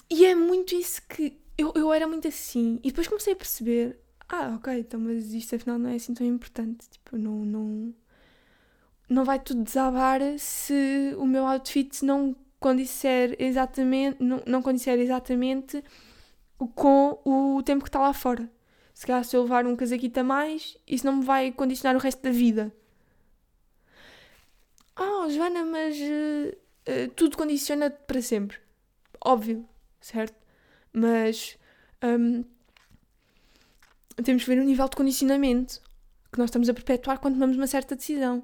E 0.10 0.26
é 0.26 0.34
muito 0.34 0.74
isso 0.76 1.02
que. 1.10 1.38
Eu, 1.58 1.74
eu 1.76 1.92
era 1.92 2.08
muito 2.08 2.26
assim. 2.26 2.80
E 2.86 2.88
depois 2.88 3.10
comecei 3.10 3.34
a 3.34 3.36
perceber: 3.36 4.00
ah, 4.30 4.56
ok, 4.56 4.80
então, 4.80 4.98
mas 4.98 5.34
isto 5.34 5.54
afinal 5.58 5.78
não 5.78 5.90
é 5.90 5.96
assim 5.96 6.14
tão 6.14 6.26
importante. 6.26 6.90
Tipo, 6.90 7.18
não. 7.18 7.44
não 7.44 7.94
não 9.10 9.24
vai 9.24 9.40
tudo 9.40 9.64
desabar 9.64 10.20
se 10.38 11.16
o 11.18 11.26
meu 11.26 11.46
outfit 11.46 12.04
não 12.04 12.36
condisser 12.60 13.36
exatamente, 13.40 14.22
não, 14.24 14.42
não 14.46 14.62
condisser 14.62 14.98
exatamente 15.00 15.84
com 16.74 17.20
o 17.24 17.62
tempo 17.64 17.84
que 17.84 17.90
está 17.90 18.00
lá 18.00 18.14
fora. 18.14 18.50
Se 18.94 19.06
calhar 19.06 19.24
se 19.24 19.36
eu 19.36 19.44
levar 19.44 19.66
um 19.66 19.76
casaquito 19.76 20.20
a 20.20 20.24
mais, 20.24 20.78
isso 20.88 21.06
não 21.06 21.18
me 21.18 21.26
vai 21.26 21.52
condicionar 21.52 21.96
o 21.96 22.00
resto 22.00 22.22
da 22.24 22.32
vida. 22.32 22.74
Oh, 24.98 25.30
Joana, 25.30 25.66
mas 25.66 25.98
uh, 25.98 26.56
uh, 26.90 27.10
tudo 27.16 27.38
condiciona 27.38 27.90
para 27.90 28.22
sempre. 28.22 28.58
Óbvio, 29.24 29.68
certo? 30.00 30.36
Mas 30.94 31.58
um, 32.02 32.46
temos 34.24 34.44
que 34.44 34.50
ver 34.50 34.62
o 34.62 34.64
nível 34.64 34.88
de 34.88 34.96
condicionamento 34.96 35.82
que 36.32 36.40
nós 36.40 36.50
estamos 36.50 36.70
a 36.70 36.74
perpetuar 36.74 37.20
quando 37.20 37.34
tomamos 37.36 37.58
uma 37.58 37.68
certa 37.68 37.96
decisão. 37.96 38.44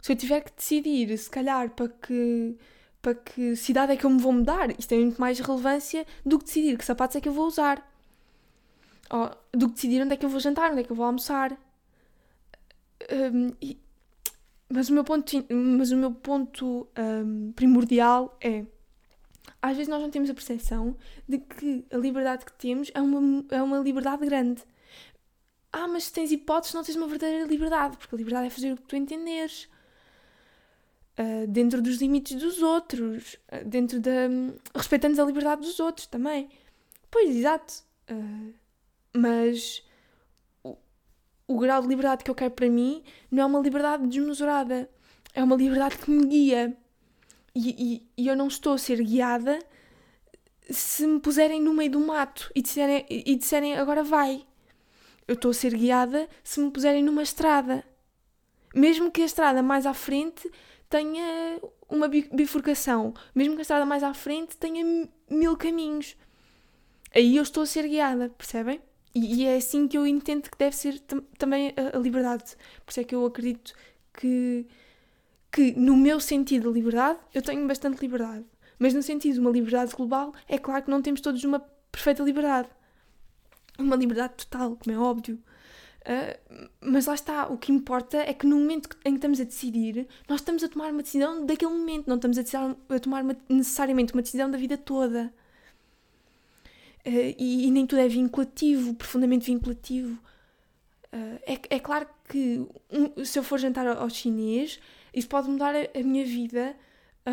Se 0.00 0.12
eu 0.12 0.16
tiver 0.16 0.40
que 0.42 0.52
decidir, 0.52 1.16
se 1.16 1.30
calhar, 1.30 1.70
para 1.70 1.88
que 1.88 2.56
para 3.02 3.14
que 3.14 3.56
cidade 3.56 3.92
é 3.92 3.96
que 3.96 4.04
eu 4.04 4.10
me 4.10 4.20
vou 4.20 4.32
mudar. 4.32 4.70
Isto 4.78 4.90
tem 4.90 5.00
muito 5.00 5.20
mais 5.20 5.38
relevância 5.40 6.06
do 6.24 6.38
que 6.38 6.44
decidir 6.44 6.76
que 6.76 6.84
sapatos 6.84 7.16
é 7.16 7.20
que 7.20 7.28
eu 7.28 7.32
vou 7.32 7.46
usar. 7.46 7.86
Ou, 9.10 9.30
do 9.52 9.68
que 9.68 9.74
decidir 9.74 10.02
onde 10.02 10.14
é 10.14 10.16
que 10.16 10.24
eu 10.24 10.28
vou 10.28 10.38
jantar, 10.38 10.70
onde 10.70 10.82
é 10.82 10.84
que 10.84 10.92
eu 10.92 10.96
vou 10.96 11.06
almoçar. 11.06 11.58
Um, 13.10 13.52
e, 13.60 13.78
mas 14.68 14.90
o 14.90 14.92
meu 14.92 15.02
ponto, 15.02 15.46
mas 15.50 15.90
o 15.90 15.96
meu 15.96 16.12
ponto 16.12 16.86
um, 16.98 17.52
primordial 17.52 18.36
é 18.40 18.64
às 19.62 19.76
vezes 19.76 19.88
nós 19.88 20.00
não 20.00 20.10
temos 20.10 20.30
a 20.30 20.34
percepção 20.34 20.96
de 21.28 21.38
que 21.38 21.84
a 21.90 21.96
liberdade 21.96 22.44
que 22.44 22.52
temos 22.52 22.90
é 22.94 23.00
uma, 23.00 23.44
é 23.50 23.62
uma 23.62 23.78
liberdade 23.78 24.24
grande. 24.24 24.62
Ah, 25.72 25.86
mas 25.86 26.04
se 26.04 26.12
tens 26.12 26.32
hipóteses, 26.32 26.74
não 26.74 26.82
tens 26.82 26.96
uma 26.96 27.06
verdadeira 27.06 27.46
liberdade, 27.46 27.96
porque 27.96 28.14
a 28.14 28.18
liberdade 28.18 28.46
é 28.46 28.50
fazer 28.50 28.72
o 28.72 28.76
que 28.76 28.82
tu 28.82 28.96
entenderes 28.96 29.68
uh, 31.20 31.46
dentro 31.46 31.82
dos 31.82 31.98
limites 31.98 32.40
dos 32.40 32.62
outros, 32.62 33.36
uh, 33.52 33.64
dentro 33.64 34.00
da. 34.00 34.28
Um, 34.28 34.54
respeitando 34.74 35.20
a 35.20 35.24
liberdade 35.24 35.62
dos 35.62 35.78
outros 35.78 36.06
também. 36.06 36.48
Pois, 37.10 37.36
exato. 37.36 37.84
Uh, 38.10 38.54
mas 39.14 39.84
o, 40.64 40.76
o 41.46 41.58
grau 41.58 41.82
de 41.82 41.88
liberdade 41.88 42.24
que 42.24 42.30
eu 42.30 42.34
quero 42.34 42.52
para 42.52 42.68
mim 42.70 43.02
não 43.30 43.42
é 43.42 43.46
uma 43.46 43.60
liberdade 43.60 44.06
desmesurada, 44.06 44.88
é 45.34 45.44
uma 45.44 45.56
liberdade 45.56 45.98
que 45.98 46.10
me 46.10 46.26
guia. 46.26 46.76
E, 47.54 48.04
e, 48.16 48.22
e 48.22 48.28
eu 48.28 48.36
não 48.36 48.46
estou 48.46 48.74
a 48.74 48.78
ser 48.78 49.02
guiada 49.02 49.58
se 50.70 51.04
me 51.04 51.18
puserem 51.18 51.60
no 51.60 51.74
meio 51.74 51.90
do 51.90 52.00
mato 52.00 52.50
e 52.54 52.62
disserem, 52.62 53.04
e 53.10 53.34
disserem 53.34 53.76
agora 53.76 54.04
vai. 54.04 54.46
Eu 55.26 55.34
estou 55.34 55.50
a 55.50 55.54
ser 55.54 55.74
guiada 55.76 56.28
se 56.44 56.60
me 56.60 56.70
puserem 56.70 57.02
numa 57.02 57.22
estrada. 57.22 57.84
Mesmo 58.72 59.10
que 59.10 59.22
a 59.22 59.24
estrada 59.24 59.62
mais 59.62 59.84
à 59.84 59.92
frente 59.92 60.48
tenha 60.90 61.60
uma 61.88 62.08
bifurcação, 62.08 63.14
mesmo 63.34 63.54
que 63.54 63.60
a 63.60 63.62
estrada 63.62 63.86
mais 63.86 64.02
à 64.02 64.12
frente 64.12 64.56
tenha 64.56 65.08
mil 65.30 65.56
caminhos. 65.56 66.16
Aí 67.14 67.36
eu 67.36 67.42
estou 67.42 67.62
a 67.62 67.66
ser 67.66 67.88
guiada, 67.88 68.28
percebem? 68.28 68.80
E, 69.14 69.44
é 69.44 69.56
assim 69.56 69.88
que 69.88 69.96
eu 69.96 70.06
entendo 70.06 70.48
que 70.48 70.58
deve 70.58 70.76
ser 70.76 71.00
tam 71.00 71.20
também 71.38 71.72
a, 71.76 71.96
a, 71.96 72.00
liberdade. 72.00 72.56
Por 72.84 72.90
isso 72.90 73.00
é 73.00 73.04
que 73.04 73.14
eu 73.14 73.24
acredito 73.26 73.72
que, 74.14 74.66
que, 75.50 75.72
no 75.72 75.96
meu 75.96 76.20
sentido 76.20 76.68
de 76.68 76.78
liberdade, 76.78 77.18
eu 77.34 77.42
tenho 77.42 77.66
bastante 77.66 78.00
liberdade. 78.00 78.44
Mas 78.78 78.94
no 78.94 79.02
sentido 79.02 79.34
de 79.34 79.40
uma 79.40 79.50
liberdade 79.50 79.94
global, 79.94 80.32
é 80.48 80.58
claro 80.58 80.84
que 80.84 80.90
não 80.90 81.02
temos 81.02 81.20
todos 81.20 81.42
uma 81.44 81.60
perfeita 81.90 82.22
liberdade. 82.22 82.68
Uma 83.78 83.96
liberdade 83.96 84.34
total, 84.36 84.76
como 84.76 84.94
é 84.94 84.98
óbvio. 84.98 85.42
Uh, 86.00 86.68
mas 86.80 87.04
lá 87.04 87.14
está, 87.14 87.46
o 87.48 87.58
que 87.58 87.70
importa 87.70 88.16
é 88.16 88.32
que 88.32 88.46
no 88.46 88.56
momento 88.56 88.88
em 89.04 89.12
que 89.12 89.18
estamos 89.18 89.38
a 89.38 89.44
decidir, 89.44 90.08
nós 90.26 90.40
estamos 90.40 90.64
a 90.64 90.68
tomar 90.68 90.92
uma 90.92 91.02
decisão 91.02 91.44
daquele 91.44 91.72
momento, 91.72 92.08
não 92.08 92.16
estamos 92.16 92.38
a, 92.38 92.42
a 92.88 92.98
tomar 92.98 93.22
uma, 93.22 93.36
necessariamente 93.48 94.14
uma 94.14 94.22
decisão 94.22 94.50
da 94.50 94.56
vida 94.56 94.78
toda. 94.78 95.32
Uh, 97.06 97.34
e, 97.38 97.66
e, 97.66 97.70
nem 97.70 97.86
tudo 97.86 98.00
é 98.00 98.08
vinculativo, 98.08 98.94
profundamente 98.94 99.46
vinculativo. 99.46 100.18
Uh, 101.12 101.38
é, 101.46 101.76
é 101.76 101.78
claro 101.78 102.08
que 102.28 102.66
um, 102.90 103.24
se 103.24 103.38
eu 103.38 103.42
for 103.42 103.58
jantar 103.58 103.86
ao 103.86 104.08
chinês, 104.08 104.80
isso 105.12 105.28
pode 105.28 105.50
mudar 105.50 105.74
a, 105.74 105.98
a 105.98 106.02
minha 106.02 106.24
vida 106.24 106.76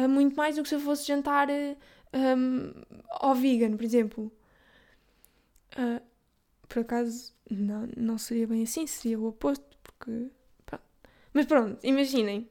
muito 0.10 0.36
mais 0.36 0.56
do 0.56 0.62
que 0.62 0.70
se 0.70 0.76
eu 0.76 0.80
fosse 0.80 1.08
jantar 1.08 1.48
um, 1.50 2.74
ao 3.10 3.34
vegan, 3.34 3.76
por 3.76 3.84
exemplo. 3.84 4.32
Por 6.68 6.80
acaso, 6.80 7.34
não, 7.50 7.88
não 7.96 8.18
seria 8.18 8.48
bem 8.48 8.64
assim, 8.64 8.86
seria 8.88 9.20
o 9.20 9.28
oposto, 9.28 9.66
porque. 9.84 10.30
Pronto. 10.66 10.84
Mas 11.34 11.46
pronto, 11.46 11.80
imaginem. 11.84 12.50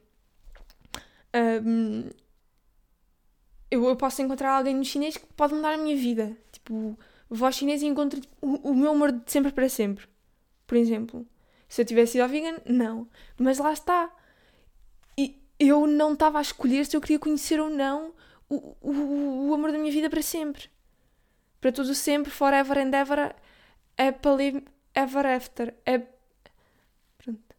Um, 1.35 2.09
eu, 3.69 3.85
eu 3.85 3.95
posso 3.95 4.21
encontrar 4.21 4.57
alguém 4.57 4.75
no 4.75 4.85
chinês 4.85 5.17
que 5.17 5.25
pode 5.33 5.53
mudar 5.53 5.73
a 5.73 5.77
minha 5.77 5.95
vida. 5.95 6.37
Tipo, 6.51 6.97
vou 7.29 7.45
ao 7.45 7.51
chinês 7.51 7.81
e 7.81 7.85
encontro 7.85 8.19
tipo, 8.19 8.35
o, 8.41 8.71
o 8.71 8.75
meu 8.75 8.91
amor 8.91 9.11
de 9.11 9.31
sempre 9.31 9.51
para 9.51 9.69
sempre. 9.69 10.07
Por 10.65 10.77
exemplo. 10.77 11.25
Se 11.67 11.81
eu 11.81 11.85
tivesse 11.85 12.17
ido 12.17 12.23
ao 12.23 12.29
vegan, 12.29 12.57
não. 12.65 13.07
Mas 13.37 13.57
lá 13.57 13.73
está. 13.73 14.09
E 15.17 15.41
eu 15.59 15.85
não 15.85 16.13
estava 16.13 16.39
a 16.39 16.41
escolher 16.41 16.85
se 16.85 16.95
eu 16.95 17.01
queria 17.01 17.19
conhecer 17.19 17.59
ou 17.59 17.69
não 17.69 18.13
o, 18.49 18.75
o, 18.81 19.49
o 19.49 19.53
amor 19.53 19.71
da 19.71 19.77
minha 19.77 19.91
vida 19.91 20.09
para 20.09 20.21
sempre. 20.21 20.69
Para 21.59 21.71
tudo 21.71 21.93
sempre, 21.93 22.31
forever 22.31 22.77
and 22.77 22.95
ever, 22.95 23.35
happily 23.97 24.63
ever 24.97 25.25
after. 25.25 25.73
É. 25.85 25.99
Pronto. 27.17 27.55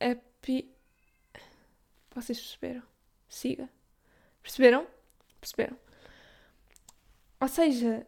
Happy. 0.00 0.74
Vocês 2.14 2.40
perceberam? 2.40 2.82
Siga. 3.28 3.70
Perceberam? 4.42 4.86
Perceberam? 5.40 5.78
Ou 7.40 7.48
seja, 7.48 8.06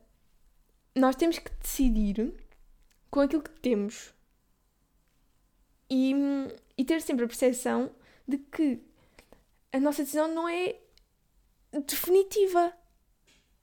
nós 0.95 1.17
temos 1.17 1.39
que 1.39 1.51
decidir 1.51 2.35
com 3.11 3.21
aquilo 3.21 3.43
que 3.43 3.61
temos 3.61 4.13
e, 5.89 6.13
e 6.77 6.85
ter 6.85 7.01
sempre 7.01 7.25
a 7.25 7.29
percepção 7.29 7.95
de 8.27 8.39
que 8.39 8.83
a 9.73 9.79
nossa 9.79 10.03
decisão 10.03 10.29
não 10.35 10.49
é 10.49 10.77
definitiva 11.87 12.73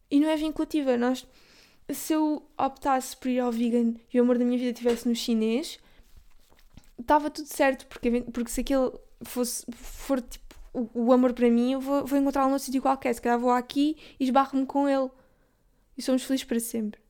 e 0.09 0.19
não 0.19 0.29
é 0.29 0.37
vinculativa. 0.37 0.97
Nós, 0.97 1.27
se 1.93 2.13
eu 2.13 2.43
optasse 2.57 3.15
por 3.17 3.29
ir 3.29 3.39
ao 3.39 3.51
vegan 3.51 3.95
e 4.13 4.19
o 4.19 4.23
amor 4.23 4.37
da 4.37 4.45
minha 4.45 4.57
vida 4.57 4.71
estivesse 4.71 5.07
no 5.07 5.15
chinês, 5.15 5.79
estava 6.99 7.29
tudo 7.29 7.47
certo, 7.47 7.85
porque, 7.87 8.21
porque 8.21 8.51
se 8.51 8.61
aquele 8.61 8.91
fosse, 9.23 9.65
for 9.71 10.21
tipo 10.21 10.49
o, 10.73 10.89
o 10.93 11.13
amor 11.13 11.33
para 11.33 11.49
mim, 11.49 11.73
eu 11.73 11.81
vou, 11.81 12.05
vou 12.05 12.19
encontrá-lo 12.19 12.51
num 12.51 12.59
sítio 12.59 12.81
qualquer. 12.81 13.13
Se 13.13 13.21
calhar 13.21 13.39
vou 13.39 13.51
aqui 13.51 13.97
e 14.19 14.23
esbarro-me 14.23 14.65
com 14.65 14.87
ele. 14.87 15.09
E 15.97 16.01
somos 16.01 16.23
felizes 16.23 16.45
para 16.45 16.59
sempre. 16.59 17.01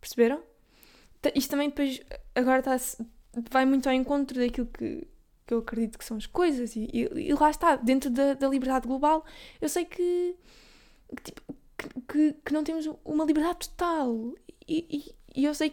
Perceberam? 0.00 0.42
Isto 1.34 1.50
também 1.50 1.68
depois 1.68 2.00
agora 2.34 2.60
está, 2.60 2.76
vai 3.50 3.66
muito 3.66 3.88
ao 3.88 3.94
encontro 3.94 4.38
daquilo 4.38 4.68
que, 4.68 5.06
que 5.46 5.54
eu 5.54 5.58
acredito 5.58 5.98
que 5.98 6.04
são 6.04 6.16
as 6.16 6.26
coisas 6.26 6.76
e, 6.76 6.88
e, 6.92 7.28
e 7.28 7.34
lá 7.34 7.50
está, 7.50 7.74
dentro 7.74 8.08
da, 8.08 8.34
da, 8.34 8.48
liberdade 8.48 8.86
global, 8.86 9.24
eu 9.60 9.68
sei 9.68 9.84
que, 9.84 10.36
que, 11.16 11.22
tipo, 11.24 11.42
que, 12.08 12.32
que, 12.44 12.52
não 12.52 12.64
temos 12.64 12.88
uma 13.04 13.24
liberdade 13.24 13.68
total 13.68 14.34
e, 14.66 15.14
e 15.34 15.44
eu 15.44 15.54
sei 15.54 15.72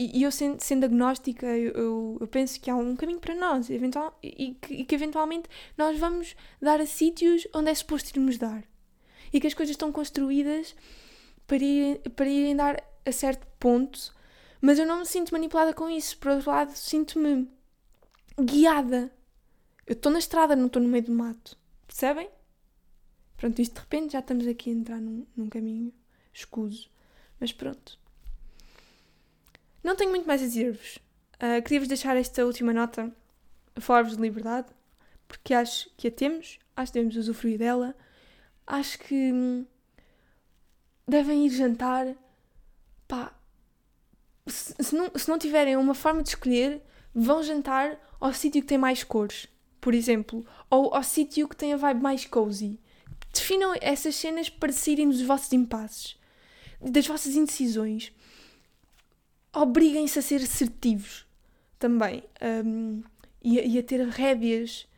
e 0.00 0.22
eu 0.22 0.30
sendo, 0.30 0.60
sendo 0.60 0.84
agnóstica, 0.84 1.44
eu, 1.44 1.72
eu, 1.72 2.18
eu, 2.20 2.26
penso 2.28 2.60
que 2.60 2.70
há 2.70 2.76
um 2.76 2.94
caminho 2.94 3.18
para 3.18 3.34
nós 3.34 3.68
eventual, 3.68 4.16
e, 4.22 4.54
que, 4.54 4.74
e 4.74 4.84
que 4.84 4.94
eventualmente 4.94 5.48
nós 5.76 5.98
vamos 5.98 6.36
dar 6.62 6.80
a 6.80 6.86
sítios 6.86 7.48
onde 7.52 7.68
é 7.68 7.74
suposto 7.74 8.16
irmos 8.16 8.38
dar. 8.38 8.62
E 9.32 9.40
que 9.40 9.48
as 9.48 9.54
coisas 9.54 9.72
estão 9.72 9.90
construídas 9.90 10.76
para 11.48 11.56
irem, 11.56 11.96
para 12.14 12.28
irem 12.28 12.54
dar 12.54 12.80
a 13.04 13.10
certo 13.10 13.44
ponto, 13.58 14.14
mas 14.60 14.78
eu 14.78 14.86
não 14.86 15.00
me 15.00 15.06
sinto 15.06 15.32
manipulada 15.32 15.74
com 15.74 15.90
isso. 15.90 16.16
Por 16.18 16.30
outro 16.30 16.48
lado, 16.48 16.72
sinto-me 16.76 17.50
guiada. 18.40 19.12
Eu 19.84 19.94
estou 19.94 20.12
na 20.12 20.20
estrada, 20.20 20.54
não 20.54 20.66
estou 20.66 20.80
no 20.80 20.88
meio 20.88 21.04
do 21.04 21.12
mato. 21.12 21.56
Percebem? 21.88 22.30
Pronto, 23.38 23.62
isto 23.62 23.74
de 23.74 23.80
repente 23.80 24.12
já 24.12 24.18
estamos 24.18 24.46
aqui 24.46 24.70
a 24.70 24.74
entrar 24.74 25.00
num, 25.00 25.24
num 25.34 25.48
caminho 25.48 25.92
escuso. 26.32 26.90
Mas 27.40 27.52
pronto. 27.52 27.98
Não 29.82 29.96
tenho 29.96 30.10
muito 30.10 30.26
mais 30.26 30.42
a 30.42 30.44
dizer-vos. 30.44 30.96
Uh, 31.36 31.62
Queria-vos 31.62 31.88
deixar 31.88 32.16
esta 32.16 32.44
última 32.44 32.72
nota 32.72 33.14
a 33.76 33.80
falar-vos 33.80 34.16
de 34.16 34.22
liberdade, 34.22 34.66
porque 35.28 35.54
acho 35.54 35.88
que 35.96 36.08
a 36.08 36.10
temos, 36.10 36.58
acho 36.76 36.92
que 36.92 36.98
devemos 36.98 37.16
usufruir 37.16 37.58
dela. 37.58 37.94
Acho 38.66 38.98
que 38.98 39.32
hum, 39.32 39.64
devem 41.06 41.46
ir 41.46 41.50
jantar. 41.50 42.12
Pá, 43.06 43.32
se, 44.48 44.74
se, 44.80 44.94
não, 44.96 45.10
se 45.14 45.28
não 45.28 45.38
tiverem 45.38 45.76
uma 45.76 45.94
forma 45.94 46.24
de 46.24 46.30
escolher, 46.30 46.82
vão 47.14 47.40
jantar 47.42 47.98
ao 48.20 48.32
sítio 48.32 48.62
que 48.62 48.68
tem 48.68 48.78
mais 48.78 49.04
cores, 49.04 49.46
por 49.80 49.94
exemplo, 49.94 50.44
ou 50.68 50.92
ao 50.92 51.04
sítio 51.04 51.48
que 51.48 51.56
tem 51.56 51.72
a 51.72 51.76
vibe 51.76 52.02
mais 52.02 52.24
cozy. 52.24 52.80
Definam 53.38 53.72
essas 53.80 54.16
cenas 54.16 54.50
para 54.50 54.72
dos 54.72 55.22
vossos 55.22 55.52
impasses, 55.52 56.18
das 56.80 57.06
vossas 57.06 57.36
indecisões. 57.36 58.12
Obriguem-se 59.54 60.18
a 60.18 60.22
ser 60.22 60.42
assertivos 60.42 61.24
também 61.78 62.24
um, 62.64 63.00
e, 63.40 63.60
a, 63.60 63.64
e, 63.64 63.78
a 63.78 63.82
ter 63.82 64.04
rédeas, 64.08 64.88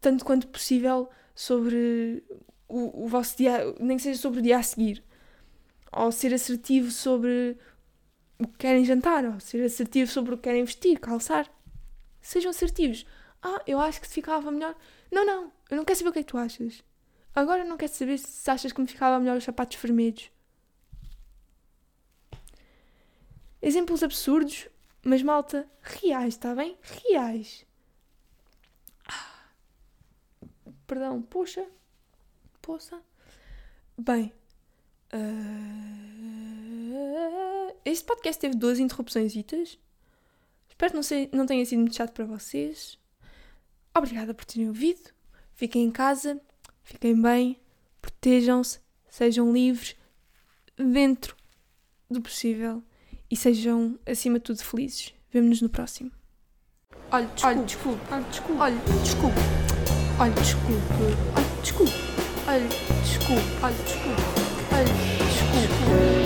tanto 0.00 0.24
quanto 0.24 0.46
possível, 0.46 1.10
sobre 1.34 2.22
o, 2.68 3.04
o 3.04 3.08
vosso 3.08 3.36
dia, 3.36 3.74
nem 3.80 3.96
que 3.96 4.02
seja 4.04 4.20
sobre 4.20 4.38
o 4.38 4.42
dia 4.42 4.58
a 4.58 4.62
seguir, 4.62 5.02
ou 5.90 6.12
ser 6.12 6.32
assertivo 6.32 6.90
sobre 6.92 7.58
o 8.38 8.46
que 8.46 8.58
querem 8.58 8.84
jantar, 8.84 9.24
ou 9.24 9.40
ser 9.40 9.64
assertivo 9.64 10.08
sobre 10.08 10.34
o 10.34 10.36
que 10.36 10.44
querem 10.44 10.64
vestir, 10.64 11.00
calçar. 11.00 11.50
Sejam 12.20 12.50
assertivos. 12.50 13.04
Ah, 13.42 13.60
eu 13.66 13.80
acho 13.80 14.00
que 14.00 14.06
ficava 14.06 14.52
melhor. 14.52 14.76
Não, 15.10 15.26
não, 15.26 15.52
eu 15.68 15.76
não 15.76 15.84
quero 15.84 15.98
saber 15.98 16.10
o 16.10 16.12
que 16.12 16.20
é 16.20 16.22
que 16.22 16.30
tu 16.30 16.38
achas. 16.38 16.84
Agora 17.34 17.64
não 17.64 17.76
quero 17.76 17.92
saber 17.92 18.18
se 18.18 18.50
achas 18.50 18.72
que 18.72 18.80
me 18.80 18.86
ficava 18.86 19.18
melhor 19.18 19.36
os 19.36 19.44
sapatos 19.44 19.78
vermelhos. 19.78 20.30
Exemplos 23.60 24.02
absurdos, 24.02 24.68
mas 25.02 25.22
malta, 25.22 25.68
reais, 25.80 26.34
está 26.34 26.54
bem? 26.54 26.76
Reais. 26.82 27.64
Perdão, 30.86 31.22
poxa. 31.22 31.66
Poça. 32.60 33.00
Bem. 33.96 34.32
Uh, 35.14 36.42
este 37.84 38.04
podcast 38.04 38.38
teve 38.40 38.56
duas 38.56 38.78
interrupções. 38.78 39.34
Espero 39.34 39.78
que 40.90 40.94
não, 40.94 41.02
sei, 41.02 41.30
não 41.32 41.46
tenha 41.46 41.64
sido 41.64 41.78
muito 41.78 41.96
chato 41.96 42.12
para 42.12 42.26
vocês. 42.26 42.98
Obrigada 43.96 44.34
por 44.34 44.44
terem 44.44 44.68
ouvido. 44.68 45.10
Fiquem 45.54 45.84
em 45.84 45.90
casa, 45.90 46.40
fiquem 46.82 47.20
bem, 47.20 47.60
protejam-se, 48.00 48.78
sejam 49.08 49.52
livres 49.52 49.96
dentro 50.76 51.36
do 52.10 52.20
possível 52.20 52.82
e 53.30 53.36
sejam, 53.36 53.98
acima 54.06 54.38
de 54.38 54.44
tudo, 54.44 54.62
felizes. 54.62 55.14
Vemo-nos 55.30 55.62
no 55.62 55.68
próximo. 55.68 56.10
Olha, 57.10 57.26
desculpe. 57.64 58.00
Olha, 58.10 58.24
desculpe. 58.24 58.60
Olha, 58.60 58.76
desculpe. 59.02 59.40
Olha, 60.18 60.32
desculpe. 60.32 60.72
Olha, 61.36 61.62
desculpe. 61.62 61.92
Olha, 62.46 62.68
desculpe. 63.02 63.42
Olha, 63.62 63.74
desculpe. 63.74 64.22
Olha, 64.72 64.84
desculpe. 64.84 66.21